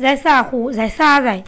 [0.00, 1.42] 在啥货，在撒人？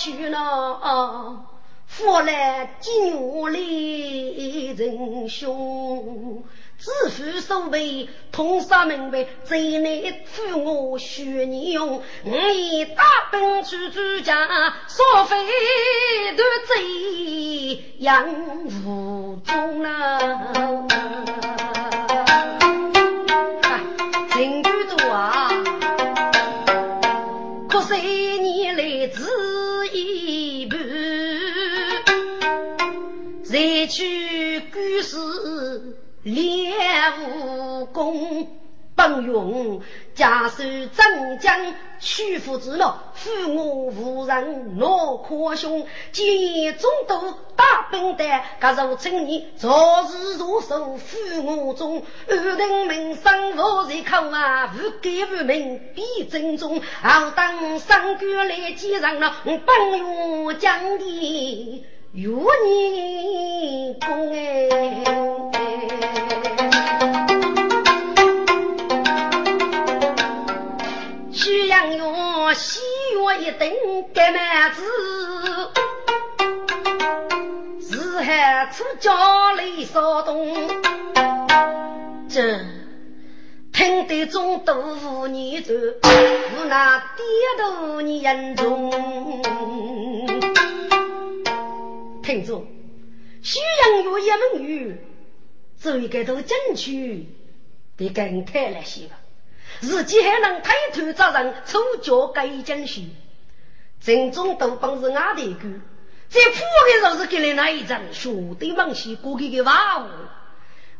[0.00, 1.44] 去了，
[1.86, 6.42] 福来金里人凶，
[6.78, 14.48] 知府守备通杀门卫，贼内负我血你用，我以大本去主家，
[14.86, 15.36] 所费
[16.34, 18.26] 都贼杨
[18.86, 20.18] 无中啊。
[33.86, 36.74] 去故事练
[37.22, 38.48] 武功，
[38.94, 39.82] 本用
[40.14, 40.62] 假手
[40.94, 48.24] 真将屈服之了，负我无人恼可凶，见中都大本的，
[48.60, 61.84] 各如青年昨日入手负我中，二等名声无人口啊，无改无名必正宗，好当三官来接上了，本用将的。
[62.12, 62.32] 有
[62.64, 64.68] 你公哎，
[71.32, 72.02] 徐阳月
[72.54, 72.80] 西
[73.14, 73.70] 月一等
[74.12, 74.82] 盖满子，
[77.80, 80.52] 四海出家里骚动，
[82.28, 82.58] 这
[83.72, 87.22] 听得中都无你走，无那低
[87.56, 88.90] 头你眼中。
[92.30, 92.64] 听着，
[93.42, 95.00] 徐阳月一门语，
[95.76, 97.26] 做一个都进去，
[97.96, 99.18] 得更开了些吧。
[99.80, 103.06] 自己还能抬头找人，抽脚改进去。
[104.00, 105.68] 正宗都帮是俺的哥，
[106.28, 110.08] 在铺的时候是给了那一张，兄弟们是过去的娃娃，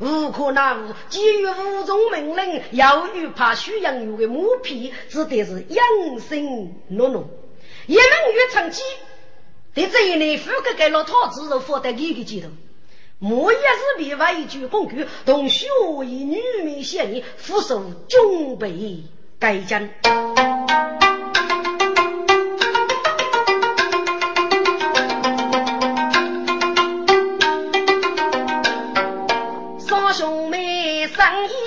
[0.00, 7.30] 无可奈何，基于无中命令，要欲怕徐阳月的木皮，只得是养生弄弄，
[7.86, 8.82] 一门语成绩。
[9.80, 12.48] 在这一年，富哥给老套子都放在一个街头，
[13.18, 15.66] 莫也是别外一句公句，同学
[16.04, 19.04] 以女民嫌疑，俯首准备
[19.38, 19.88] 改将。
[29.78, 31.59] 双兄妹生意。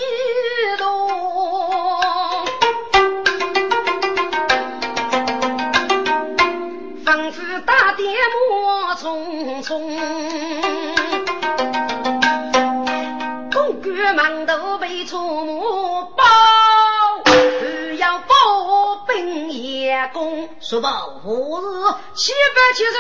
[9.04, 9.82] 匆匆，
[13.52, 16.24] 公官忙头被出没包，
[17.26, 20.48] 还要保兵严攻。
[20.62, 21.66] 说报何日
[22.16, 22.94] 七百七十，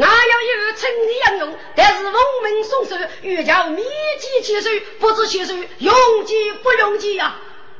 [0.00, 5.92] 俺要有称力杨勇，但是奉命送手，欲叫密集七十，不知七十用
[6.26, 7.34] 计不用计呀？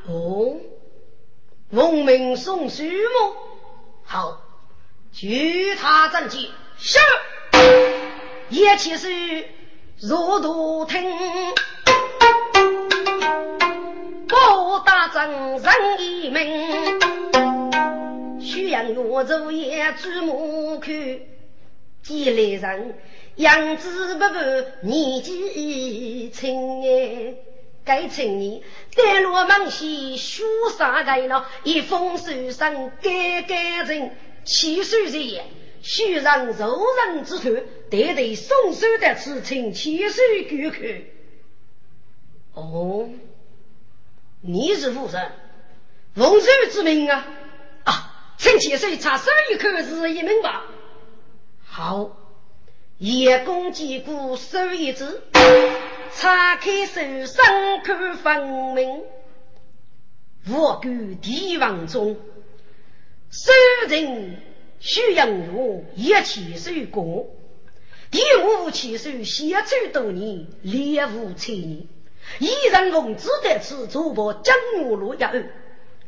[0.09, 0.57] 哦，
[1.73, 3.37] 奉命送手么？
[4.05, 4.41] 好，
[5.13, 6.99] 据他证计，是。
[8.49, 9.09] 一起手
[10.01, 11.05] 如土听，
[14.27, 16.99] 高大正人一名，
[18.41, 20.95] 徐阳月走也注目看，
[22.03, 22.95] 几来人
[23.37, 24.35] 样子不不
[24.87, 27.35] 年纪轻哎，
[27.85, 28.63] 该青年
[28.97, 30.43] 带路忙西书
[30.77, 35.45] 洒开了，一封书上盖盖人七岁人。
[35.83, 40.87] 须让柔人之徒，得得送手的此情，千岁顾客。
[42.53, 43.09] 哦，
[44.41, 45.33] 你是夫人，
[46.15, 47.27] 奉寿之命啊！
[47.85, 50.65] 啊，请千岁查手一口，是一名吧？
[51.65, 52.17] 好，
[52.99, 55.23] 叶公击鼓，手一指，
[56.13, 57.45] 查开手，上
[57.85, 59.03] 口分明。
[60.49, 62.19] 我居帝王中，
[63.31, 63.53] 手
[63.89, 64.43] 人。
[64.81, 67.29] 徐阳路一千岁过，
[68.11, 71.87] 第五千岁先走多年，猎无千年。
[72.39, 75.53] 一人奉旨得此，主播江湖路一案，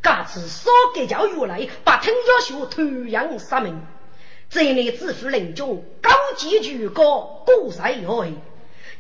[0.01, 3.79] 嘎子少给教育来，把藤家学投阳杀命。
[4.49, 8.25] 这内自负人中高级举高，国赛有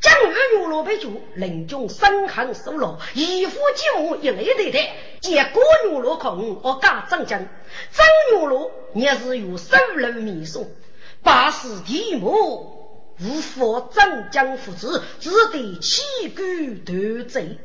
[0.02, 0.12] 为。
[0.12, 4.94] 江月玉罗被救，领军三行收罗，一夫几母一类对待。
[5.20, 7.46] 结果玉罗空，我家张江，
[7.92, 10.74] 张玉罗也是有收人秘书，
[11.22, 17.58] 八世地母无法张江父子，只得弃官夺贼。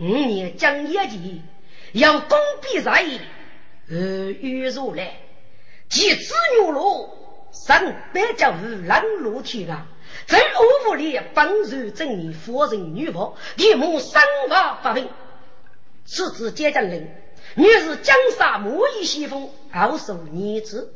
[0.00, 1.42] 五年将业绩，
[1.92, 3.04] 要攻必在，
[3.90, 5.18] 而遇如来，
[5.90, 7.84] 其子牛罗上
[8.14, 9.86] 百家无拦路去了。
[10.28, 15.08] 在欧府里本是正义夫人女仆，地母三法不平。
[16.04, 17.08] 此子接将令，
[17.54, 20.92] 女是江杀莫以西风，傲受儿子。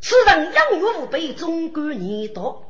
[0.00, 2.64] 此人养育无辈，总管年多。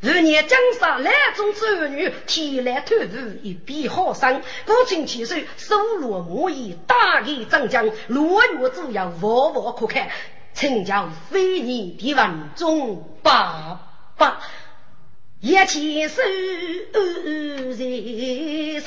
[0.00, 4.40] 如年江杀来中之儿女，天来投入一笔好生。
[4.64, 10.08] 父亲七岁，收罗莫以大义张江，罗月主要沃沃可看，
[10.54, 13.80] 请教非你的文中爸
[14.16, 14.40] 爸。
[15.46, 16.22] 一起手
[17.76, 17.84] 在
[18.80, 18.86] 身，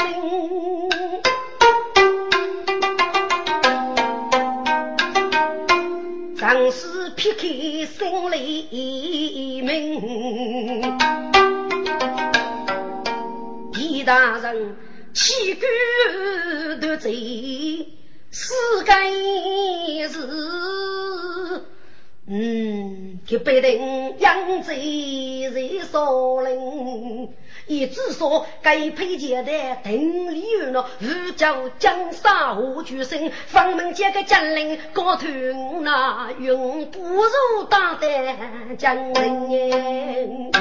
[6.36, 7.42] 张氏撇开
[7.86, 9.72] 心里门，
[13.72, 14.76] 狄大人
[15.14, 15.62] 气骨
[16.82, 17.88] 夺贼，
[18.32, 19.12] 是该
[20.10, 20.18] 是。
[22.30, 27.30] 嗯，这百人养贼在少林，
[27.68, 29.52] 一直说该配接的
[29.82, 29.94] 等
[30.34, 35.26] 礼遇了，如叫江山无举身，方门接个将领高头
[35.82, 40.52] 那云不如大胆将领。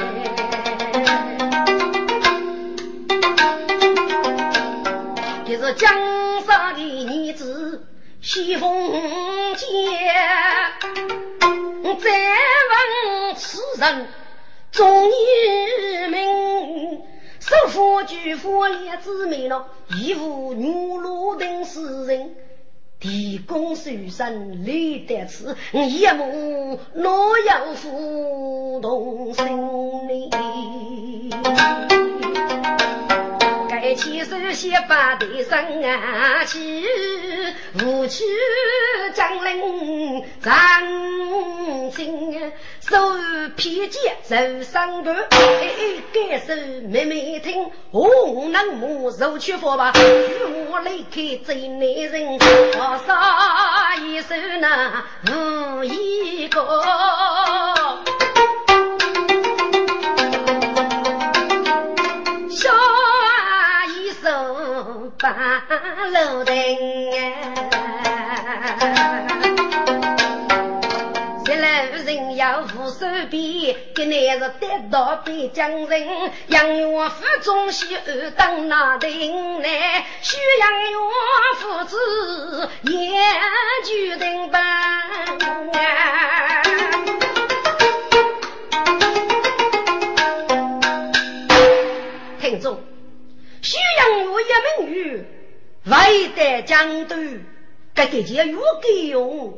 [5.45, 5.91] 这是江
[6.45, 7.85] 山的女子
[8.21, 8.91] 西风
[9.55, 9.65] 街。
[11.83, 12.11] 再
[12.69, 14.07] 问此人
[14.71, 17.01] 中一名，
[17.39, 22.35] 首富巨富列子民了，义无女路等世人，
[22.99, 30.29] 地公受身累得此，一目若有浮动心里。
[33.95, 36.85] 起手先把的生啊起，
[37.83, 38.23] 无趣
[39.13, 40.51] 将领张
[41.91, 42.51] 金，
[42.81, 43.15] 手
[43.55, 45.13] 披剑走上路，
[46.13, 46.53] 该手
[46.89, 53.15] 妹妹听，红能木手去佛吧，与我离开最男人，多少
[54.01, 56.61] 一手那无一个。
[66.07, 66.55] 八路灯，
[71.45, 71.61] 十路
[72.05, 76.31] 人要扶手边，这乃是得道北疆人。
[76.47, 80.91] 杨元府中西二当那顶来，徐杨元
[81.57, 81.97] 父子
[82.83, 83.21] 也
[83.83, 84.63] 举定班。
[92.39, 92.81] 听众。
[93.61, 95.25] 徐阳月一名女，
[95.89, 97.15] 未得江都，
[97.95, 99.57] 这个叫岳给用。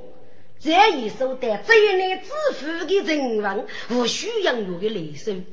[0.59, 5.45] 这一首的最难致富的人文，无徐阳月的雷声。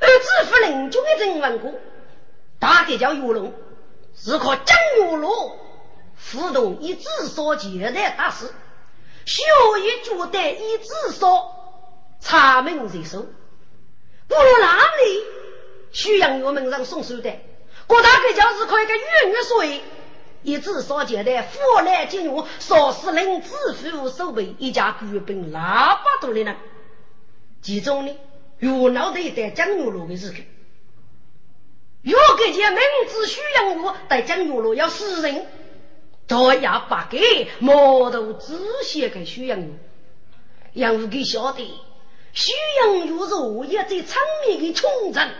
[0.00, 1.74] 而致富人中的人文歌，
[2.58, 3.52] 大概叫岳龙，
[4.16, 5.58] 是靠江岳罗
[6.32, 8.50] 互动以自所结的大事。
[9.26, 9.42] 学
[9.80, 11.50] 一觉得以自所
[12.20, 15.24] 查明这首，无论哪里，
[15.92, 17.32] 徐阳月门上送手的。
[17.86, 19.64] 郭大哥就是可以跟月月说，
[20.42, 26.56] 一直所见的富来金玉，少司令自负守备一家官兵喇叭多的人，
[27.62, 28.16] 其中呢，
[28.58, 30.36] 有脑袋带江月路的时刻，
[32.02, 35.46] 若给见名字徐阳武带江月路要死人，
[36.26, 39.74] 都要把给毛头仔细给徐阳武，
[40.72, 41.80] 杨武给晓得，
[42.32, 45.34] 徐阳武是我也在场面的穷人。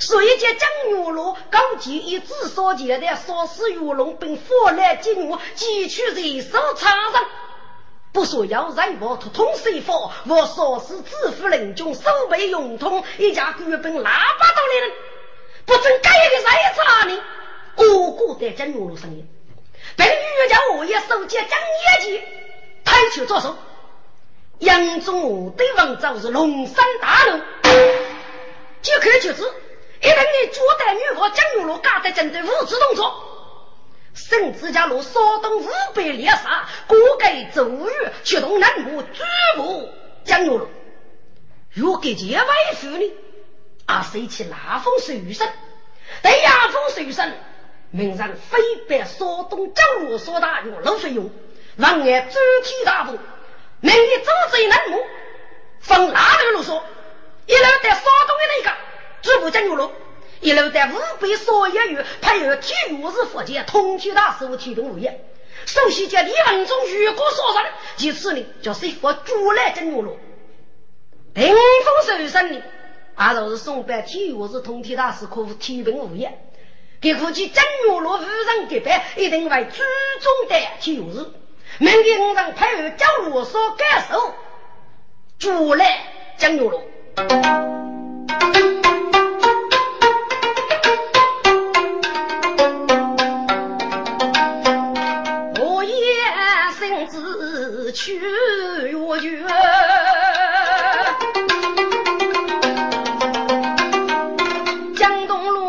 [0.00, 7.24] 所以，见江月罗高级一自所见的杀死玉龙，并火来金玉，汲取人手插上。
[8.12, 14.92] 不说要人我突通水火，我说是自负人军，手背勇通，一家官兵喇叭都来人，
[15.64, 17.20] 不准改个谁查呢？
[17.76, 19.28] 个个在江月罗声音，
[19.96, 22.22] 本玉家我也收接江业绩，
[22.84, 23.56] 抬手着手，
[24.58, 27.40] 杨宗对王昭是龙山大怒，
[28.82, 29.42] 即刻就知。
[30.04, 33.14] 一等你朱代女王江玉罗干的针对物质动作，
[34.12, 37.88] 甚至家路骚动五百猎杀，各该周瑜
[38.22, 39.22] 驱动南部举
[39.56, 39.88] 步
[40.24, 40.68] 江玉罗，
[41.72, 43.12] 若给结外父呢？
[43.86, 45.48] 啊，谁起拉风水声？
[46.22, 47.32] 对呀，风水声，
[47.90, 51.30] 名人非白所东江路所大用老费用，
[51.78, 53.18] 王爷主体大风，
[53.80, 55.02] 明日组织人目，
[55.80, 56.84] 分哪路路说？
[57.46, 58.76] 一路在山东的那个
[59.24, 59.90] 支部江牛路，
[60.40, 65.24] 一路在湖北所业余配合体育日福建通体大师傅提供物业。
[65.64, 67.64] 首席叫李文忠，如果说上，
[67.96, 70.18] 其次呢叫谁佛主来江牛路，
[71.34, 72.62] 顶峰受伤呢？
[73.14, 76.38] 啊，就是送办体育日通体大师科提供物业。
[77.00, 79.82] 给估计江牛路无人给办，一定会注
[80.20, 81.24] 重的体育日。
[81.78, 84.34] 明天我让配合江路所感受，
[85.38, 86.82] 主来江牛路。
[95.60, 95.92] 我也
[96.78, 99.44] 身子去我绝，
[104.96, 105.62] 江东路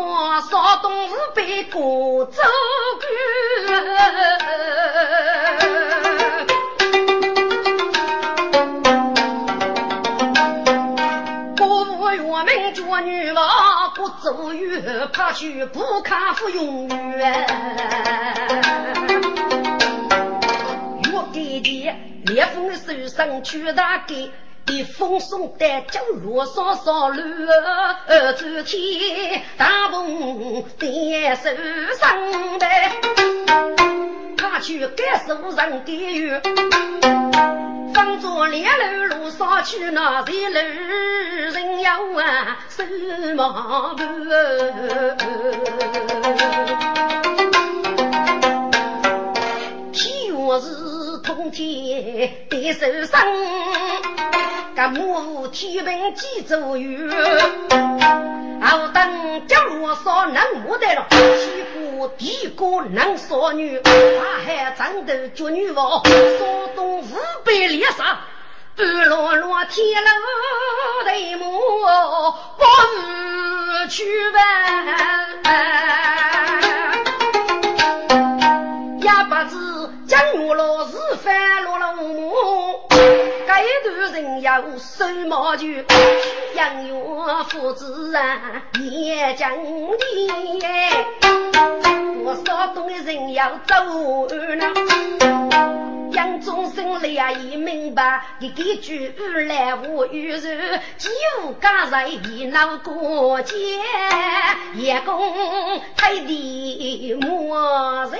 [0.50, 2.42] 少东是被过走
[14.26, 17.46] 走远，怕去不看不永远。
[21.12, 24.32] 我给的烈风手上去打给，
[24.66, 27.22] 一风送的江路上上路
[28.36, 31.50] 走天，大风在手
[31.96, 32.90] 上呗，
[34.60, 36.32] 去该手上给予。
[37.94, 38.68] 放着连
[39.08, 42.84] 路路上去，那些路人要啊手
[43.34, 44.02] 忙步。
[49.92, 53.26] 天月是通天的受伤，
[54.76, 57.08] 个母天平几走远，
[58.60, 61.64] 好等角落上能摸得了，西
[61.96, 63.90] 过地过能少女，大
[64.44, 66.12] 海长头脚女王，山
[66.76, 67.06] 东五
[67.42, 68.20] 百里沙，
[68.76, 70.10] 半落落天楼
[71.06, 71.58] 对木
[72.58, 72.66] 不
[73.88, 74.42] 去问。
[84.46, 85.66] 要收毛球，
[86.54, 90.68] 杨元父子啊，也讲的。
[92.24, 93.74] 我少东的人要走
[94.54, 94.72] 呢，
[96.12, 99.12] 杨忠生来也明白，一个句
[99.48, 101.08] 来无语然，几
[101.42, 103.56] 无家在一闹过节，
[104.76, 108.12] 叶公太弟莫人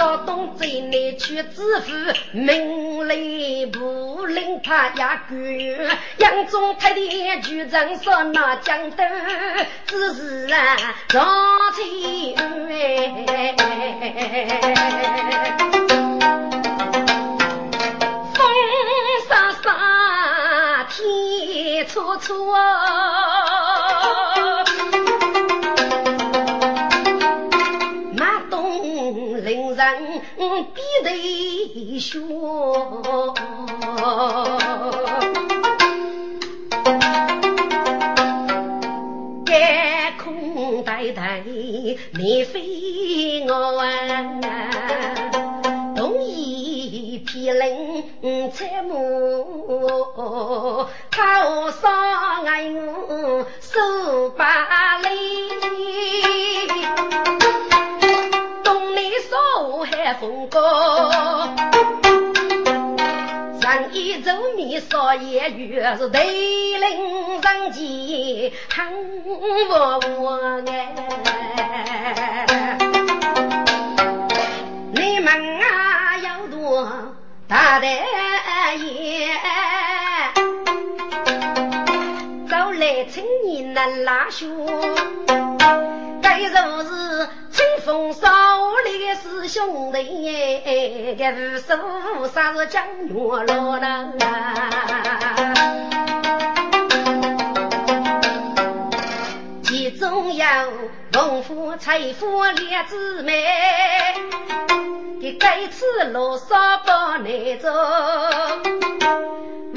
[0.00, 1.92] 少东在内去支付，
[2.32, 5.98] 命里不令他也管。
[6.16, 9.06] 杨忠太弟局长说那江东
[9.86, 10.74] 只是啊
[11.10, 11.22] 上
[11.76, 12.66] 去风
[19.28, 22.50] 沙沙，天楚楚
[31.10, 32.20] 比头笑。
[39.44, 41.42] 该空呆呆，
[42.12, 44.40] 你非我啊！
[45.96, 54.44] 东一批人采木，靠上爱我手把
[60.14, 61.10] 风高。
[63.60, 66.24] 上一周面少言语，是对
[66.78, 68.86] 领上前很
[69.68, 70.72] 我我哎。
[74.92, 76.88] 你们啊要多
[77.46, 79.28] 大的爷，
[83.06, 84.46] 青年难拉手，
[86.22, 86.48] 该就
[86.84, 88.28] 是清风少
[88.84, 94.12] 里是兄弟，该无数啥是江月落了。
[100.20, 100.44] 中有
[101.12, 103.42] 农夫、财富两姊妹，
[105.18, 106.90] 给该次罗少不
[107.22, 107.70] 难做。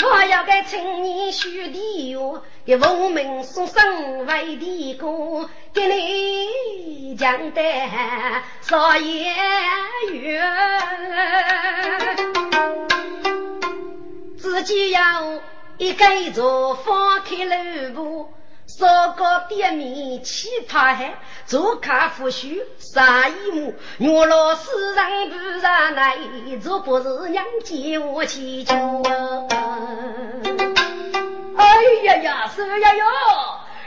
[0.06, 7.62] 我要给青年兄弟哟，给文明送生为的歌，给你讲的
[8.60, 9.34] 少言
[10.12, 10.42] 语，
[14.38, 15.40] 自己要
[15.78, 18.34] 一个座放开路步。
[18.78, 21.14] 烧高点面气怕海，
[21.46, 26.18] 做卡夫须杀一亩，我老世人不上来，
[26.64, 29.04] 这不是娘接我去求。
[31.56, 33.06] 哎呀呀，是呀哟，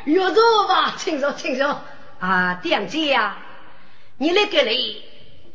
[0.05, 1.81] 有座吧，请说，请说
[2.21, 3.39] 啊，店姐呀，
[4.19, 5.03] 你那个嘞？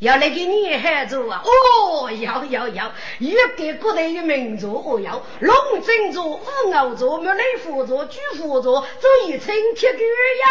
[0.01, 1.43] 要来给女孩子啊！
[1.45, 6.41] 哦，要要要，越给古代的民族哦要，龙井座、乌
[6.71, 10.49] 牛座、木雷虎座、巨虎座，这一层铁个样。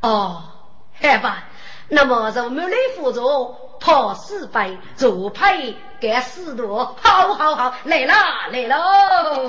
[0.00, 0.42] 哦，
[1.02, 1.44] 好吧，
[1.90, 9.46] 那么就木雷虎座跑四百，左派干四多，好好好，来啦来喽！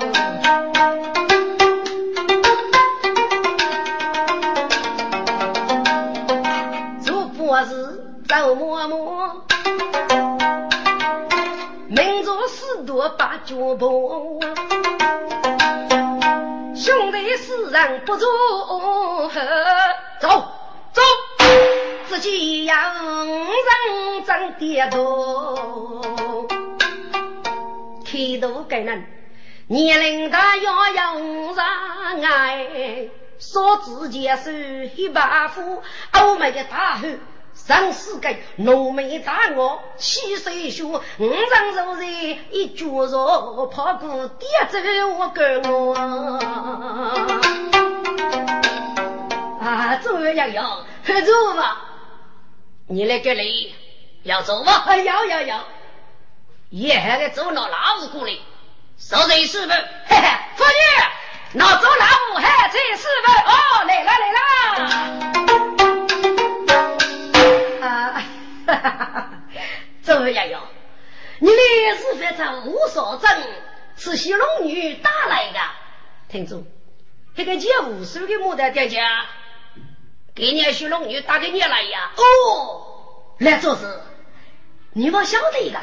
[7.02, 8.07] 做博士。
[8.28, 9.42] 走摸摸，
[11.88, 14.38] 民族四多把脚步，
[16.76, 18.28] 兄弟四人不做
[20.20, 20.28] 走
[20.90, 21.00] 走，
[22.08, 26.46] 自己要认真点头，
[28.04, 29.06] 开头给人
[29.68, 31.64] 年龄大要用上
[32.22, 33.08] 爱，
[33.38, 35.82] 说自己是一把斧，
[36.12, 37.18] 欧美的大汉。
[37.68, 41.02] 上世界农民大我七岁学，五
[41.50, 42.08] 丈肉人
[42.50, 44.78] 一脚肉，跑过跌走
[45.18, 45.94] 我跟我。
[49.60, 51.84] 啊，走呀要，走吧。
[52.86, 53.74] 你来这里
[54.22, 54.96] 要走吗？
[54.96, 55.60] 要要要。
[56.70, 58.32] 也还得走到哪屋过来？
[58.96, 60.22] 少人四分，嘿嘿，
[60.56, 63.34] 妇女，老走哪屋还这四分？
[63.44, 65.47] 哦，来了来了。
[70.02, 70.58] 周爷爷，
[71.38, 73.30] 你来是非常无所证，
[73.96, 75.58] 是西龙女打来的。
[76.28, 76.66] 听住，
[77.34, 79.02] 这个姐五岁的牡丹姐姐，
[80.34, 82.10] 给你西龙女打给你来呀？
[82.16, 84.00] 哦，来做事，
[84.92, 85.80] 你不晓得的。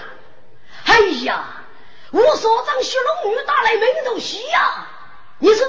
[0.86, 1.64] 哎呀，
[2.12, 4.88] 无所证西龙女打来没东西呀？
[5.40, 5.64] 你是？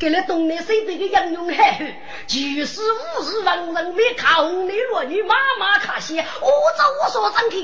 [0.00, 7.56] 给了东南西北的英勇海海，就是五十万人没看红的落女，妈妈看戏，我找我说张开，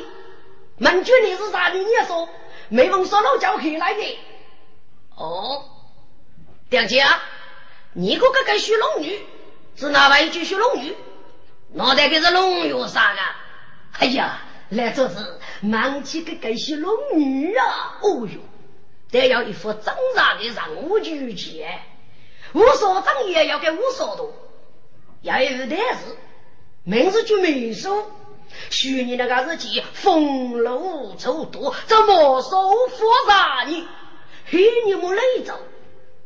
[0.76, 1.78] 门军你是啥的？
[1.78, 2.28] 你说
[2.68, 4.18] 没问说老叫回来的。
[5.14, 5.64] 哦，
[6.68, 7.06] 梁姐，
[7.94, 9.18] 你个个跟学龙女，
[9.74, 10.94] 是哪位就学龙女？
[11.72, 13.20] 脑袋可是龙有啥的？
[13.98, 15.14] 哎呀，来这是
[15.62, 17.96] 满起个跟学龙女啊！
[18.02, 18.40] 哦哟，
[19.10, 21.80] 得要一副挣扎的任务举荐。
[22.56, 24.32] 我所长也要给我所多，
[25.20, 26.16] 要有的是，
[26.84, 28.10] 名字就没说，
[28.70, 33.88] 去年那个日记风露走多，这莫说复杂呢。
[34.48, 35.58] 去年没来走，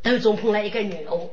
[0.05, 1.33] 都中碰来一个女龙，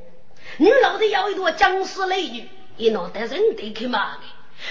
[0.57, 4.21] 女老的要一朵僵尸美女，一脑袋人得去骂的，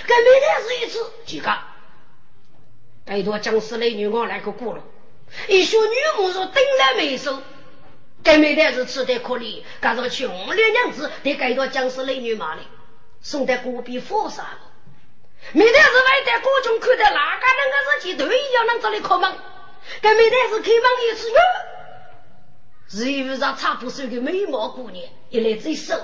[0.08, 4.82] 跟没得是一次几个，一朵僵尸美女我来个过了，
[5.46, 7.40] 一说女母说顶来没收。
[8.26, 12.62] 该没得是吃得可怜，干这个穷的娘子得该到僵尸美女嘛的，
[13.20, 14.44] 送在隔壁佛山。
[15.52, 19.32] 没得是外在各种看的哪个那个日记都一样能这里开门，
[20.02, 21.36] 该没得是开门一次哟，
[22.88, 25.94] 是遇上差不多的美貌姑娘，一来最瘦，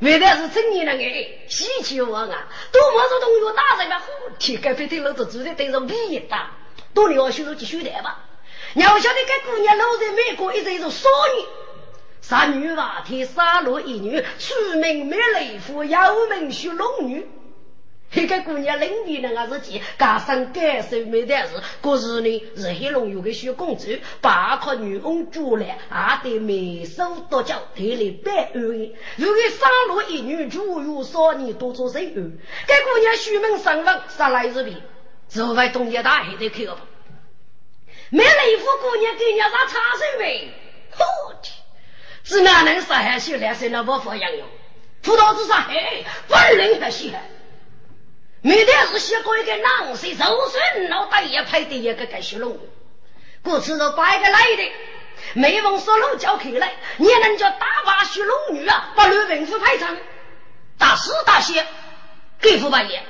[0.00, 4.06] 没得是成年人哎，稀奇王啊，多么多同学打在那火，
[4.36, 6.56] 天该飞的老子住在对上比一打，
[6.92, 8.24] 多年我修手机修台吧。
[8.74, 11.44] 你要晓得，这姑娘老在美国一直一种少女，
[12.20, 15.98] 三女娃天三落一女，出名美雷夫，有
[16.30, 17.26] 名学龙女。
[18.10, 21.60] 这个姑娘领地那个日记，加上感受没得事。
[21.82, 23.86] 过日呢是黑龙有个小公主，
[24.22, 28.92] 八靠女翁主来，还得没手多脚，得了百二元。
[29.16, 32.22] 如果三落一女，主有少年多做谁二？
[32.66, 34.76] 这姑娘出门上房，十来日币，
[35.28, 36.76] 只会东家大黑的去吧。
[38.10, 40.54] 买了一副姑娘给人家茶水呗，
[40.98, 41.54] 我天，
[42.24, 44.48] 是哪能杀下去来生了不发洋洋？
[45.02, 47.22] 葡萄子上嘿，本人还稀罕。
[48.40, 52.58] 每天是写过一个狼水，肉水脑袋也拍的一个盖小龙。
[53.42, 54.72] 故此都摆个来的，
[55.34, 59.96] 没问说龙叫开来，你能叫大把小龙女啊，把刘文夫排场，
[60.78, 61.66] 大师大谢，
[62.40, 63.02] 给付半夜，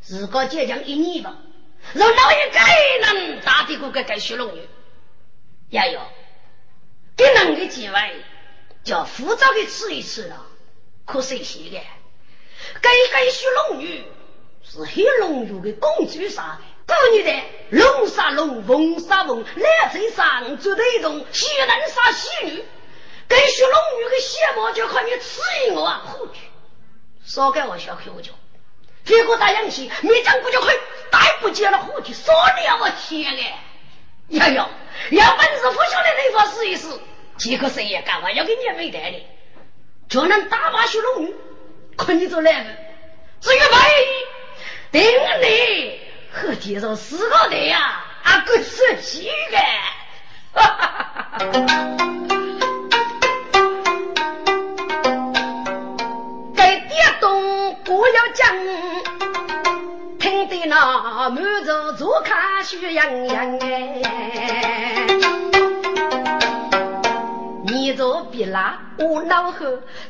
[0.00, 1.36] 自个倔强一年吧。
[1.92, 4.68] 让老爷该能打的过个该学龙女，
[5.68, 6.00] 也有
[7.16, 8.24] 给能个几位
[8.82, 10.46] 叫复杂的吃一吃了，
[11.04, 11.80] 可谁些的？
[12.80, 14.04] 该该学龙女
[14.62, 17.32] 是黑龙族的公主啥的，古女的
[17.70, 22.64] 龙杀龙，凤杀凤，来在上做那种喜男杀喜女，
[23.28, 26.04] 跟学龙女的血毛就靠你赐予我啊！
[26.06, 26.40] 回去，
[27.24, 28.32] 少给我小口酒。
[29.04, 30.76] 结果打洋气，没讲不就可以，
[31.10, 33.58] 带不接了回去，少了我天哎！
[34.28, 34.68] 呀呀，
[35.10, 36.88] 要本事不晓得那方试一试，
[37.36, 39.26] 几个谁也干嘛要给你没得的，
[40.08, 41.34] 就能打马学龙女，
[41.98, 42.66] 看你做来了，
[43.40, 45.02] 至于万一定
[45.42, 46.00] 你
[46.32, 49.58] 和介绍四个的呀，啊个是几个？
[50.54, 52.23] 哈哈哈哈
[58.08, 58.56] 要讲，
[60.18, 65.06] 听得那满座坐看喜洋洋哎。
[67.66, 69.58] 你做别拉我脑后，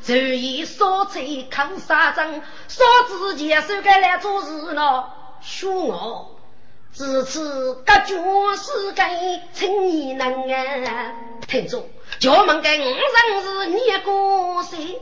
[0.04, 5.04] 注意少吹抗杀针，少自己手该来做事呢，
[5.40, 6.30] 学我。
[6.92, 8.16] 自此各军
[8.56, 9.10] 是该
[9.52, 11.12] 称你能啊，
[11.48, 11.84] 听着，
[12.20, 15.00] 家门跟五人是你过谁？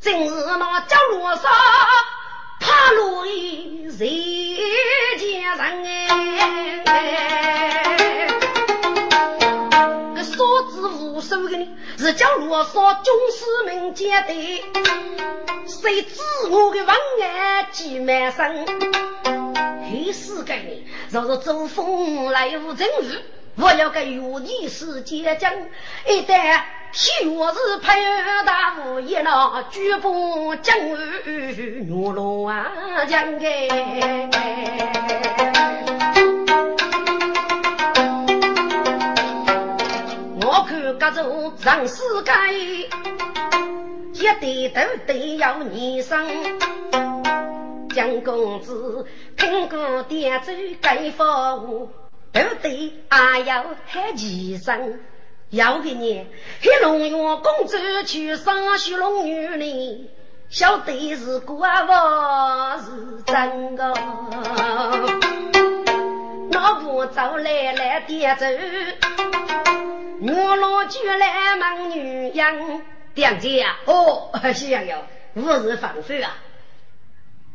[0.00, 1.50] 正是那角落上
[2.62, 4.56] 怕路的谁
[5.18, 5.62] 家人
[6.86, 8.28] 哎？
[10.14, 10.36] 个少
[10.70, 11.66] 子无数的呢，
[11.98, 14.64] 是角落上军士们接的，
[15.66, 16.20] 谁知
[16.50, 16.88] 我的文
[17.20, 18.64] 案几满身？
[19.90, 23.20] 黑世界呢，若是走风来无正日，
[23.56, 25.52] 我要给原地是结将，
[26.06, 26.62] 一旦。
[27.24, 27.98] 我是派
[28.44, 30.76] 大夫一老，举步将
[31.24, 32.70] 日牛龙啊
[33.08, 34.28] 将哎。
[40.42, 42.32] 我看各种上世界，
[44.12, 46.28] 一对都得要你生。
[47.94, 49.06] 江公子
[49.38, 50.52] 听过点奏
[50.82, 51.24] 该服
[51.64, 51.90] 务，
[52.32, 55.00] 都得还要喊几声。
[55.52, 56.26] 要给你，
[56.62, 60.10] 黑龙院公主去上学龙女呢，
[60.48, 63.92] 晓得是国王是真个，
[66.52, 68.46] 老婆走来来点走，
[70.22, 72.82] 我老就来忙女人，
[73.14, 75.02] 娘姐啊，哦，喜羊羊，
[75.34, 76.34] 吾日放手啊，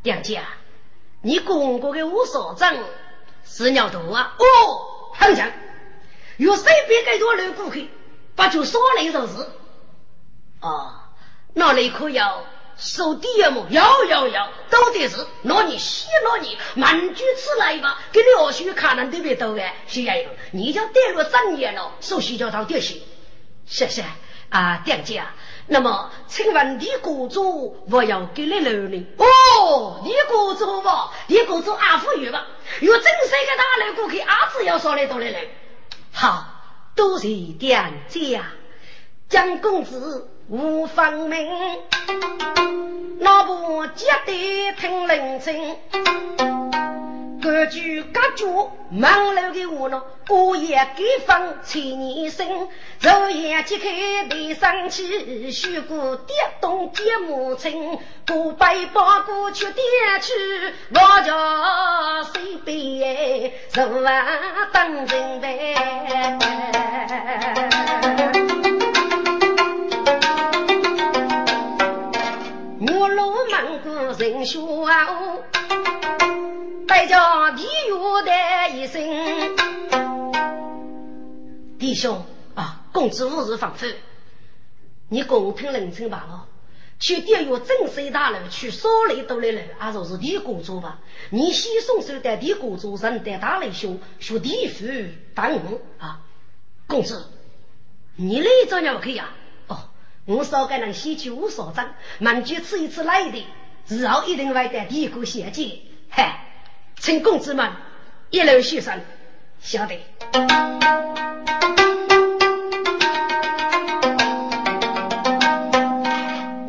[0.04, 0.56] 娘姐啊，
[1.24, 2.76] 你公公的五所长
[3.44, 4.46] 是鸟头啊，哦，
[5.16, 5.52] 好像。
[6.38, 7.80] 有谁别给多留顾客，
[8.36, 9.34] 不就说来就是。
[10.62, 10.93] 哦，
[11.54, 12.45] 那你可要
[12.78, 13.67] 收第一么？
[13.69, 15.26] 要要要，都得是。
[15.41, 19.76] 那你谢了你，满句此来吧，给你二叔看人特别多哎。
[19.88, 23.02] 徐爷爷，你叫带入正业了，首先叫到点心。
[23.65, 24.06] 谢谢
[24.50, 25.34] 啊，店家。
[25.67, 29.06] 那么，请问李国主，我要给你留呢？
[29.17, 32.45] 哦，李国主吧，李国主阿富裕吧，
[32.80, 35.39] 有正式的大楼顾客，阿子要说来都来留。
[36.19, 36.47] 好，
[36.95, 37.27] 多谢
[37.60, 38.43] 店家，
[39.30, 41.46] 江公子无方名，
[43.20, 45.76] 老婆接得听人声。
[47.42, 48.46] 各句各句，
[48.90, 52.70] 忙碌的我呢，过夜给放千年生，
[53.02, 59.84] 昼夜揭开地上起，虚过跌动跌母亲，过百把过去跌
[60.22, 60.34] 去，
[60.94, 63.54] 我叫谁背？
[63.74, 64.26] 十万
[64.72, 65.76] 当人背。
[72.80, 74.60] 我路忙过人学
[76.88, 78.32] 再叫弟兄的
[78.76, 79.02] 一声，
[81.80, 83.96] 弟兄啊，公子无日放飞，
[85.10, 86.48] 你共听人称罢了。
[87.00, 91.00] 去电月正水大楼去少雷都来了，啊，就是李国主吧？
[91.32, 94.86] 你先送手的李国主人带大雷兄学地府
[95.34, 95.52] 当
[95.98, 96.22] 啊，
[96.86, 97.26] 公子，
[98.16, 99.32] 你来找鸟去呀？
[99.32, 99.47] 哦，
[100.28, 103.48] 我少给人先去无所长，满句吃一次来的，
[103.88, 106.44] 日后一定会带第一个谢节，嗨。
[107.00, 107.72] 请公子们
[108.30, 109.00] 一路学生，
[109.62, 109.98] 晓得。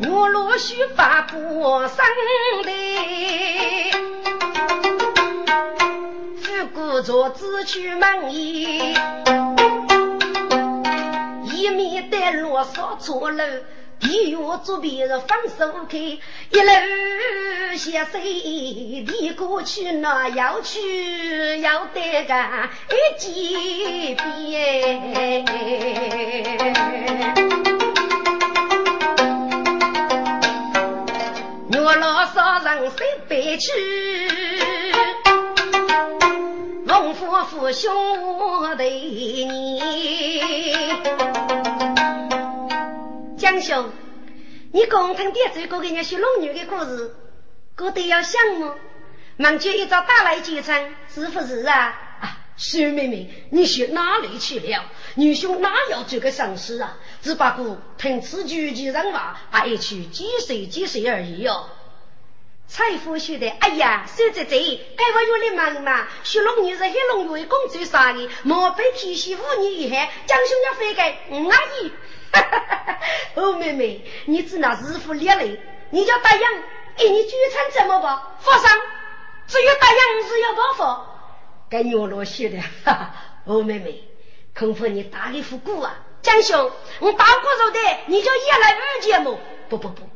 [0.09, 1.97] 我陆续发布生
[2.63, 2.71] 的，
[6.37, 8.95] 富贵做子去门衣，
[11.61, 13.43] 一面带罗嗦错了。
[13.99, 16.19] 地狱做别人放手开，一
[16.51, 22.33] 路下水，离过去那要去要得个
[22.89, 25.45] 一几遍。
[31.81, 33.69] 我老少人谁背去？
[36.89, 39.79] 龙夫父兄我对你。
[43.37, 43.91] 江兄，
[44.71, 47.13] 你共同点这个给人家说龙女的故事，
[47.75, 48.75] 哥得要想么？
[49.37, 51.93] 忙就一早打来几场，是不是啊？
[52.21, 54.83] 啊，徐妹妹，你去哪里去了？
[55.13, 56.97] 女兄哪有这个丧事啊？
[57.21, 61.69] 只不过听此句句人话，爱去几岁几岁而已哟。
[62.69, 66.07] 财富说的，哎呀，说这这，该我有点忙嘛。
[66.23, 71.91] 徐龙女是黑龙女公主杀的，莫被提起五年以后，江兄要飞给五阿姨。
[72.31, 72.99] 哈哈哈哈
[73.33, 76.41] 哦，妹妹，你只拿日付列嘞，你叫答应，
[76.95, 78.21] 给你聚餐怎么办？
[78.39, 78.79] 发上。
[79.47, 81.03] 只有答应是要报复，
[81.71, 83.15] 该牛罗写的，哈 哈，
[83.47, 84.03] 欧妹妹，
[84.55, 85.97] 恐怕你打的不过啊！
[86.21, 89.39] 江兄，我打过肉的，你就也来二节目？
[89.69, 90.07] 不不不，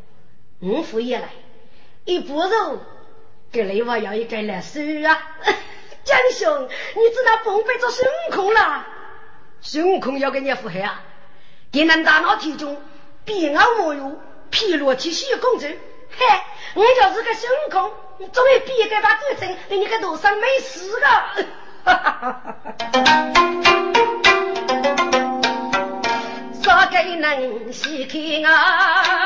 [0.59, 1.29] 我不也来，
[2.05, 2.81] 一不肉，
[3.51, 5.17] 给雷娃要一个来收啊！
[6.03, 8.85] 江兄，你知道奉陪着孙悟空了？
[9.61, 11.01] 孙悟空要给你付黑啊！
[11.71, 12.81] 给人大脑体重，
[13.23, 15.77] 比俺莫有，披罗提西公主，嘿，
[16.73, 17.89] 我就是个孙悟空。
[18.17, 21.07] 你终于毕业给他做成，你个路上没事个。
[26.61, 29.22] 说给能细看啊，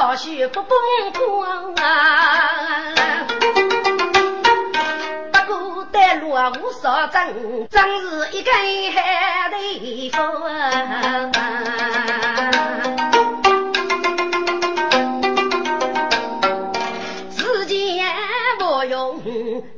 [0.00, 0.70] 路大雪不崩
[1.12, 1.44] 破
[1.76, 2.94] 啊，
[5.30, 8.54] 不过带路无少真，真是一根
[8.92, 10.40] 海的风。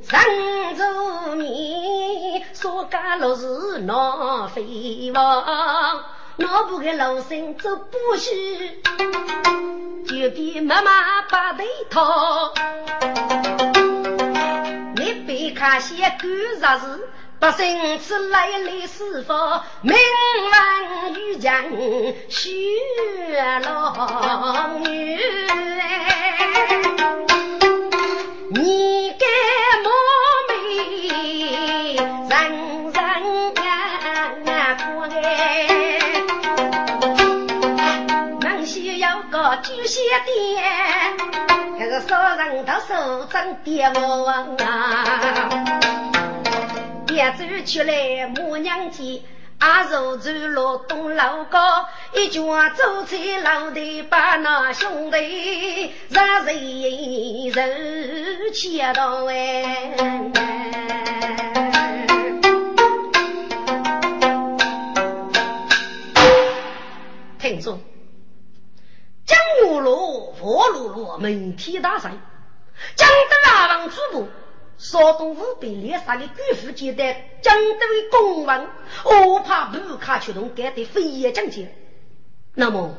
[0.03, 0.21] 上
[0.77, 5.99] 州面说家落是闹飞王，
[6.37, 8.81] 脑部个老身走不虚，
[10.07, 12.53] 就比妈妈把头套。
[14.95, 16.27] 你别看些狗
[16.59, 17.07] 杂事，
[17.39, 19.61] 百姓吃来来是否？
[19.81, 19.95] 名
[21.05, 21.53] 闻玉江
[22.29, 22.49] 雪
[23.63, 25.19] 龙女。
[28.49, 29.25] 你该
[29.83, 29.89] 莫
[30.49, 30.53] 美，
[32.29, 32.31] 人
[32.91, 33.01] 人
[33.55, 33.65] 呀
[34.77, 34.85] 过
[35.21, 35.67] 哎，
[39.03, 40.63] 能需要个巨蟹店，
[41.77, 44.29] 这个少人到手真点我
[44.63, 45.49] 啊，
[47.05, 49.21] 别走出来母娘家。
[49.59, 52.41] 阿如走路东楼高，一脚
[52.75, 56.55] 走在老的把那兄弟让人
[57.49, 59.93] 人切到哎。
[67.39, 67.79] 听说
[69.83, 72.11] 江月路、佛路路门天大赛，
[72.95, 74.27] 江德阿王主部。
[74.75, 78.67] 少东五百猎杀的巨富阶段，将对公文，
[79.05, 81.73] 我怕不卡出动干的飞也境界。
[82.55, 82.95] 那么，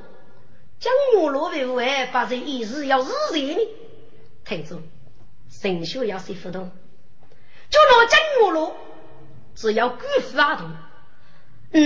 [0.78, 3.68] 江母罗为何发生一日要日人呢？
[4.44, 4.80] 听住，
[5.50, 6.70] 神学要谁不动？
[7.68, 8.76] 就拿江母罗，
[9.54, 10.70] 只要巨富阿童，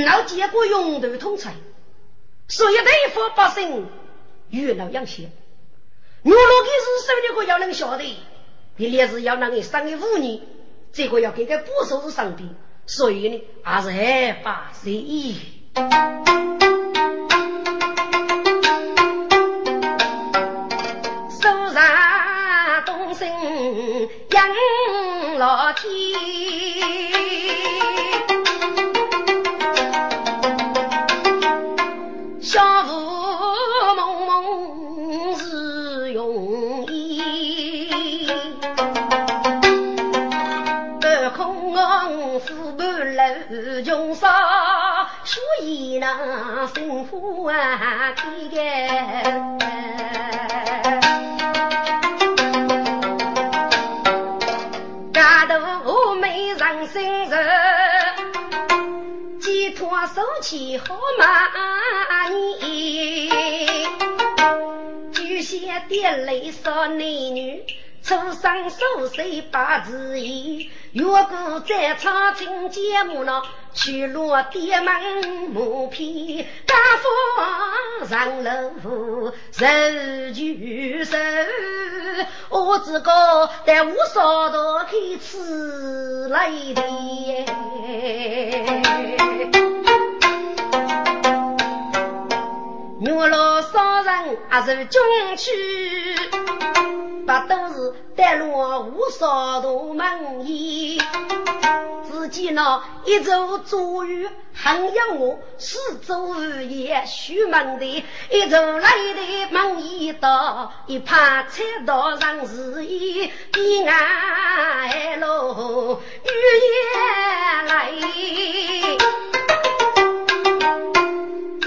[0.04, 1.54] 老结果用头通才，
[2.46, 3.88] 所以对付百姓
[4.50, 5.30] 越老养些。
[6.22, 8.04] 我罗给是手里个要能晓得。
[8.76, 10.40] 一连是要让你生个五年，
[10.92, 12.48] 这个要给个不收入上边，
[12.86, 15.36] 所以呢，还是害怕随意。
[21.40, 23.28] 手上东升
[24.30, 27.07] 养老天。
[45.98, 48.56] 以那幸福啊，开个。
[55.12, 57.48] 家头没人心人，
[59.40, 62.32] 寄托手气好满
[62.62, 63.28] 意。
[65.12, 67.64] 巨蟹点泪少男女。
[68.08, 73.42] 出生数岁八字一，越过在场听节目呢，
[73.74, 74.94] 去落店门
[75.50, 78.72] 木片，家父上楼
[79.52, 79.66] 受
[80.32, 81.18] 举手，
[82.48, 86.82] 我自个在屋上头开吃来的，
[93.00, 95.00] 原来商人还是军
[95.36, 95.52] 区。
[97.26, 98.50] 不都是带路
[98.86, 100.98] 无少大门衣，
[102.10, 116.30] 自己呢一走坐雨很有我，四周无夜虚门的，一走来的门一道，一怕踩到上是一彼岸路雨
[116.64, 116.72] 也
[117.68, 117.92] 来，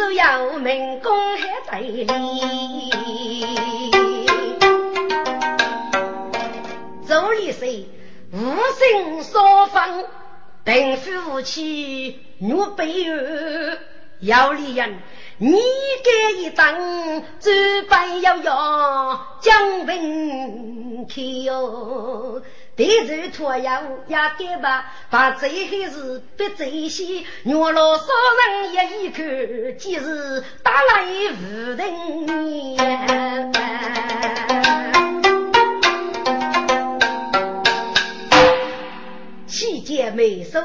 [0.02, 2.08] 只要民工还在里。
[7.08, 7.66] 手里是
[8.32, 8.40] 无
[8.80, 10.04] 心所放，
[10.64, 13.78] 并夫妻若悲怨，
[14.22, 14.98] 要离人，
[15.38, 22.42] 你给一张纸板要要将兵开哟，
[22.76, 28.04] 地主托要也给吧，把这些事别这些，若老少
[28.48, 31.04] 人也一看，即是打来
[31.34, 31.92] 无人
[39.48, 40.62] 七姐美收，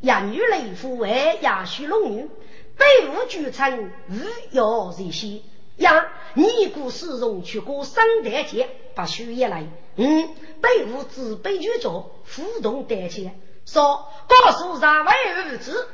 [0.00, 2.28] 养女雷夫为亚须龙女，
[2.76, 4.14] 北无巨城无
[4.50, 5.42] 药这些
[5.76, 9.64] 呀，你故使用去过三代节，把书也来。
[9.96, 10.28] 嗯，
[10.60, 15.88] 北无自卑举着，互动代钱，说告诉上位儿子，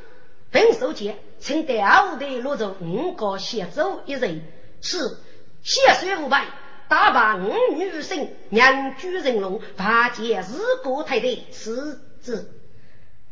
[0.51, 4.43] 本手节，请带后的落着五个协奏一人，
[4.81, 5.17] 是
[5.63, 6.45] 血水五百。
[6.87, 12.53] 大把五女生，娘居人龙，八戒日过太太，此子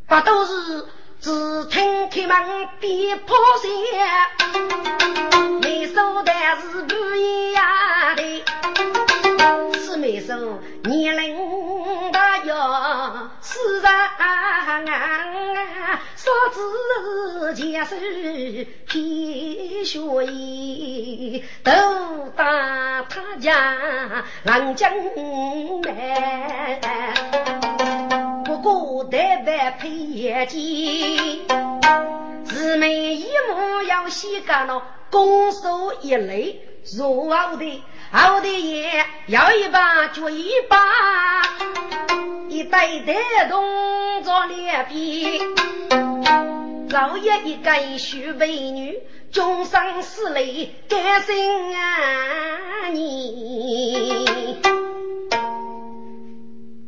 [0.08, 0.86] 不都是
[1.20, 3.68] 只听开门别破鞋，
[5.60, 6.32] 没手的
[6.72, 8.46] 是不一样的，
[9.74, 14.86] 是没手年龄大哟，是人。
[16.16, 17.96] 少子前手
[18.88, 21.72] 偏学艺，都
[22.36, 25.84] 打他家郎将门。
[28.44, 31.48] 不过得白配眼镜，
[32.46, 36.62] 姊妹一母要洗干了，拱手一垒，
[36.98, 40.78] 入后的后的也要一把脚一把，
[42.48, 45.40] 一代代动作两边。
[46.90, 49.00] 老爷一个许美女，
[49.32, 52.88] 终生死泪甘心啊！
[52.92, 54.26] 你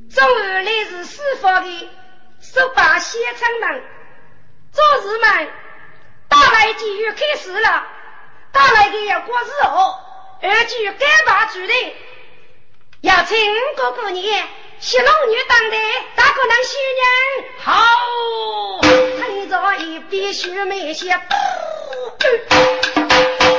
[0.09, 1.89] 昨日来是师傅的
[2.39, 3.83] 十八仙城门，
[4.71, 5.49] 做事们
[6.27, 7.83] 打来机遇开始了，
[8.51, 9.99] 打来的要过日后，
[10.41, 11.69] 二句干把主人，
[13.01, 13.37] 要请
[13.77, 14.27] 哥哥你。
[14.79, 15.77] 小龙女当的，
[16.15, 17.05] 大可能新人
[17.59, 21.15] 好，推着一笔须眉些，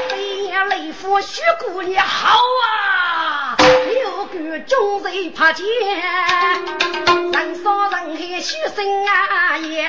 [0.08, 5.64] 飞呀雷夫徐姑娘好啊，六个中人怕见，
[7.32, 9.88] 人少人海许生啊也，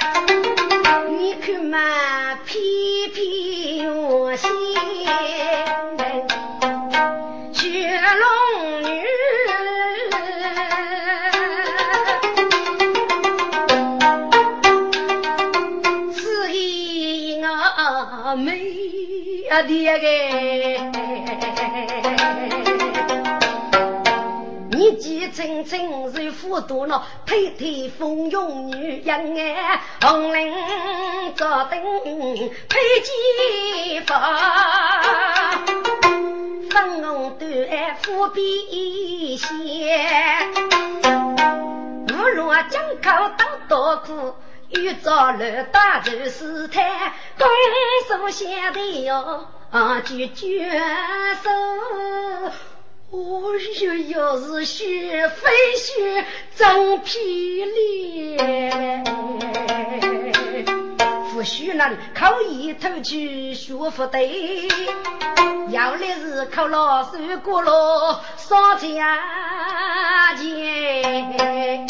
[1.09, 2.61] 你看嘛偏
[3.11, 4.51] 偏我心，
[19.65, 20.07] 爹个，
[24.71, 30.51] 你记清清是富多了，推推风涌女人哎，红绫
[31.35, 31.81] 罩灯
[32.69, 35.51] 配金发，
[36.69, 39.47] 粉红缎富比仙，
[42.07, 44.33] 如若江口当多苦。
[44.73, 47.47] 遇着了大仇死太，公
[48.07, 50.69] 手下的哟，啊，就绝
[51.43, 51.49] 手。
[53.11, 53.43] 哦
[53.81, 58.37] 哟哟，是血非血，真霹雳。
[61.31, 64.67] 不许人靠一头去学不对，
[65.69, 67.11] 要来是靠老手
[67.43, 67.71] 过路
[68.37, 71.87] 上家钱。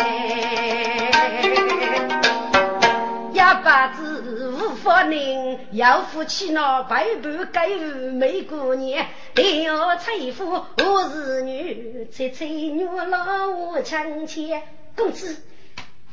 [3.56, 14.62] 八子无法宁，要夫妻闹背叛该与美姑娘，但要财富我是女，翠翠女老我亲切。
[14.96, 15.38] 公子，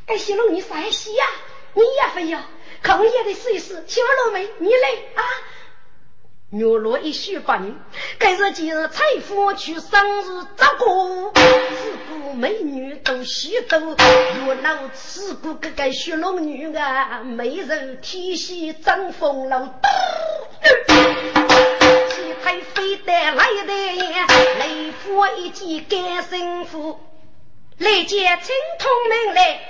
[0.07, 1.25] 哎，小龙你啥西呀？
[1.75, 2.41] 你也非要，
[2.83, 3.85] 可我也得试一试。
[3.87, 5.23] 小龙妹，你来啊！
[6.51, 7.77] 月落一宿八年，
[8.19, 19.69] 该是今日财富去生日这个，自古美女都喜斗，月老此古个个雪龙女啊，美人天喜争风流，
[22.09, 23.73] 七彩飞得来的
[24.11, 24.27] 呀，
[24.59, 26.99] 雷夫一见该生父，
[27.79, 29.61] 来接青铜门来，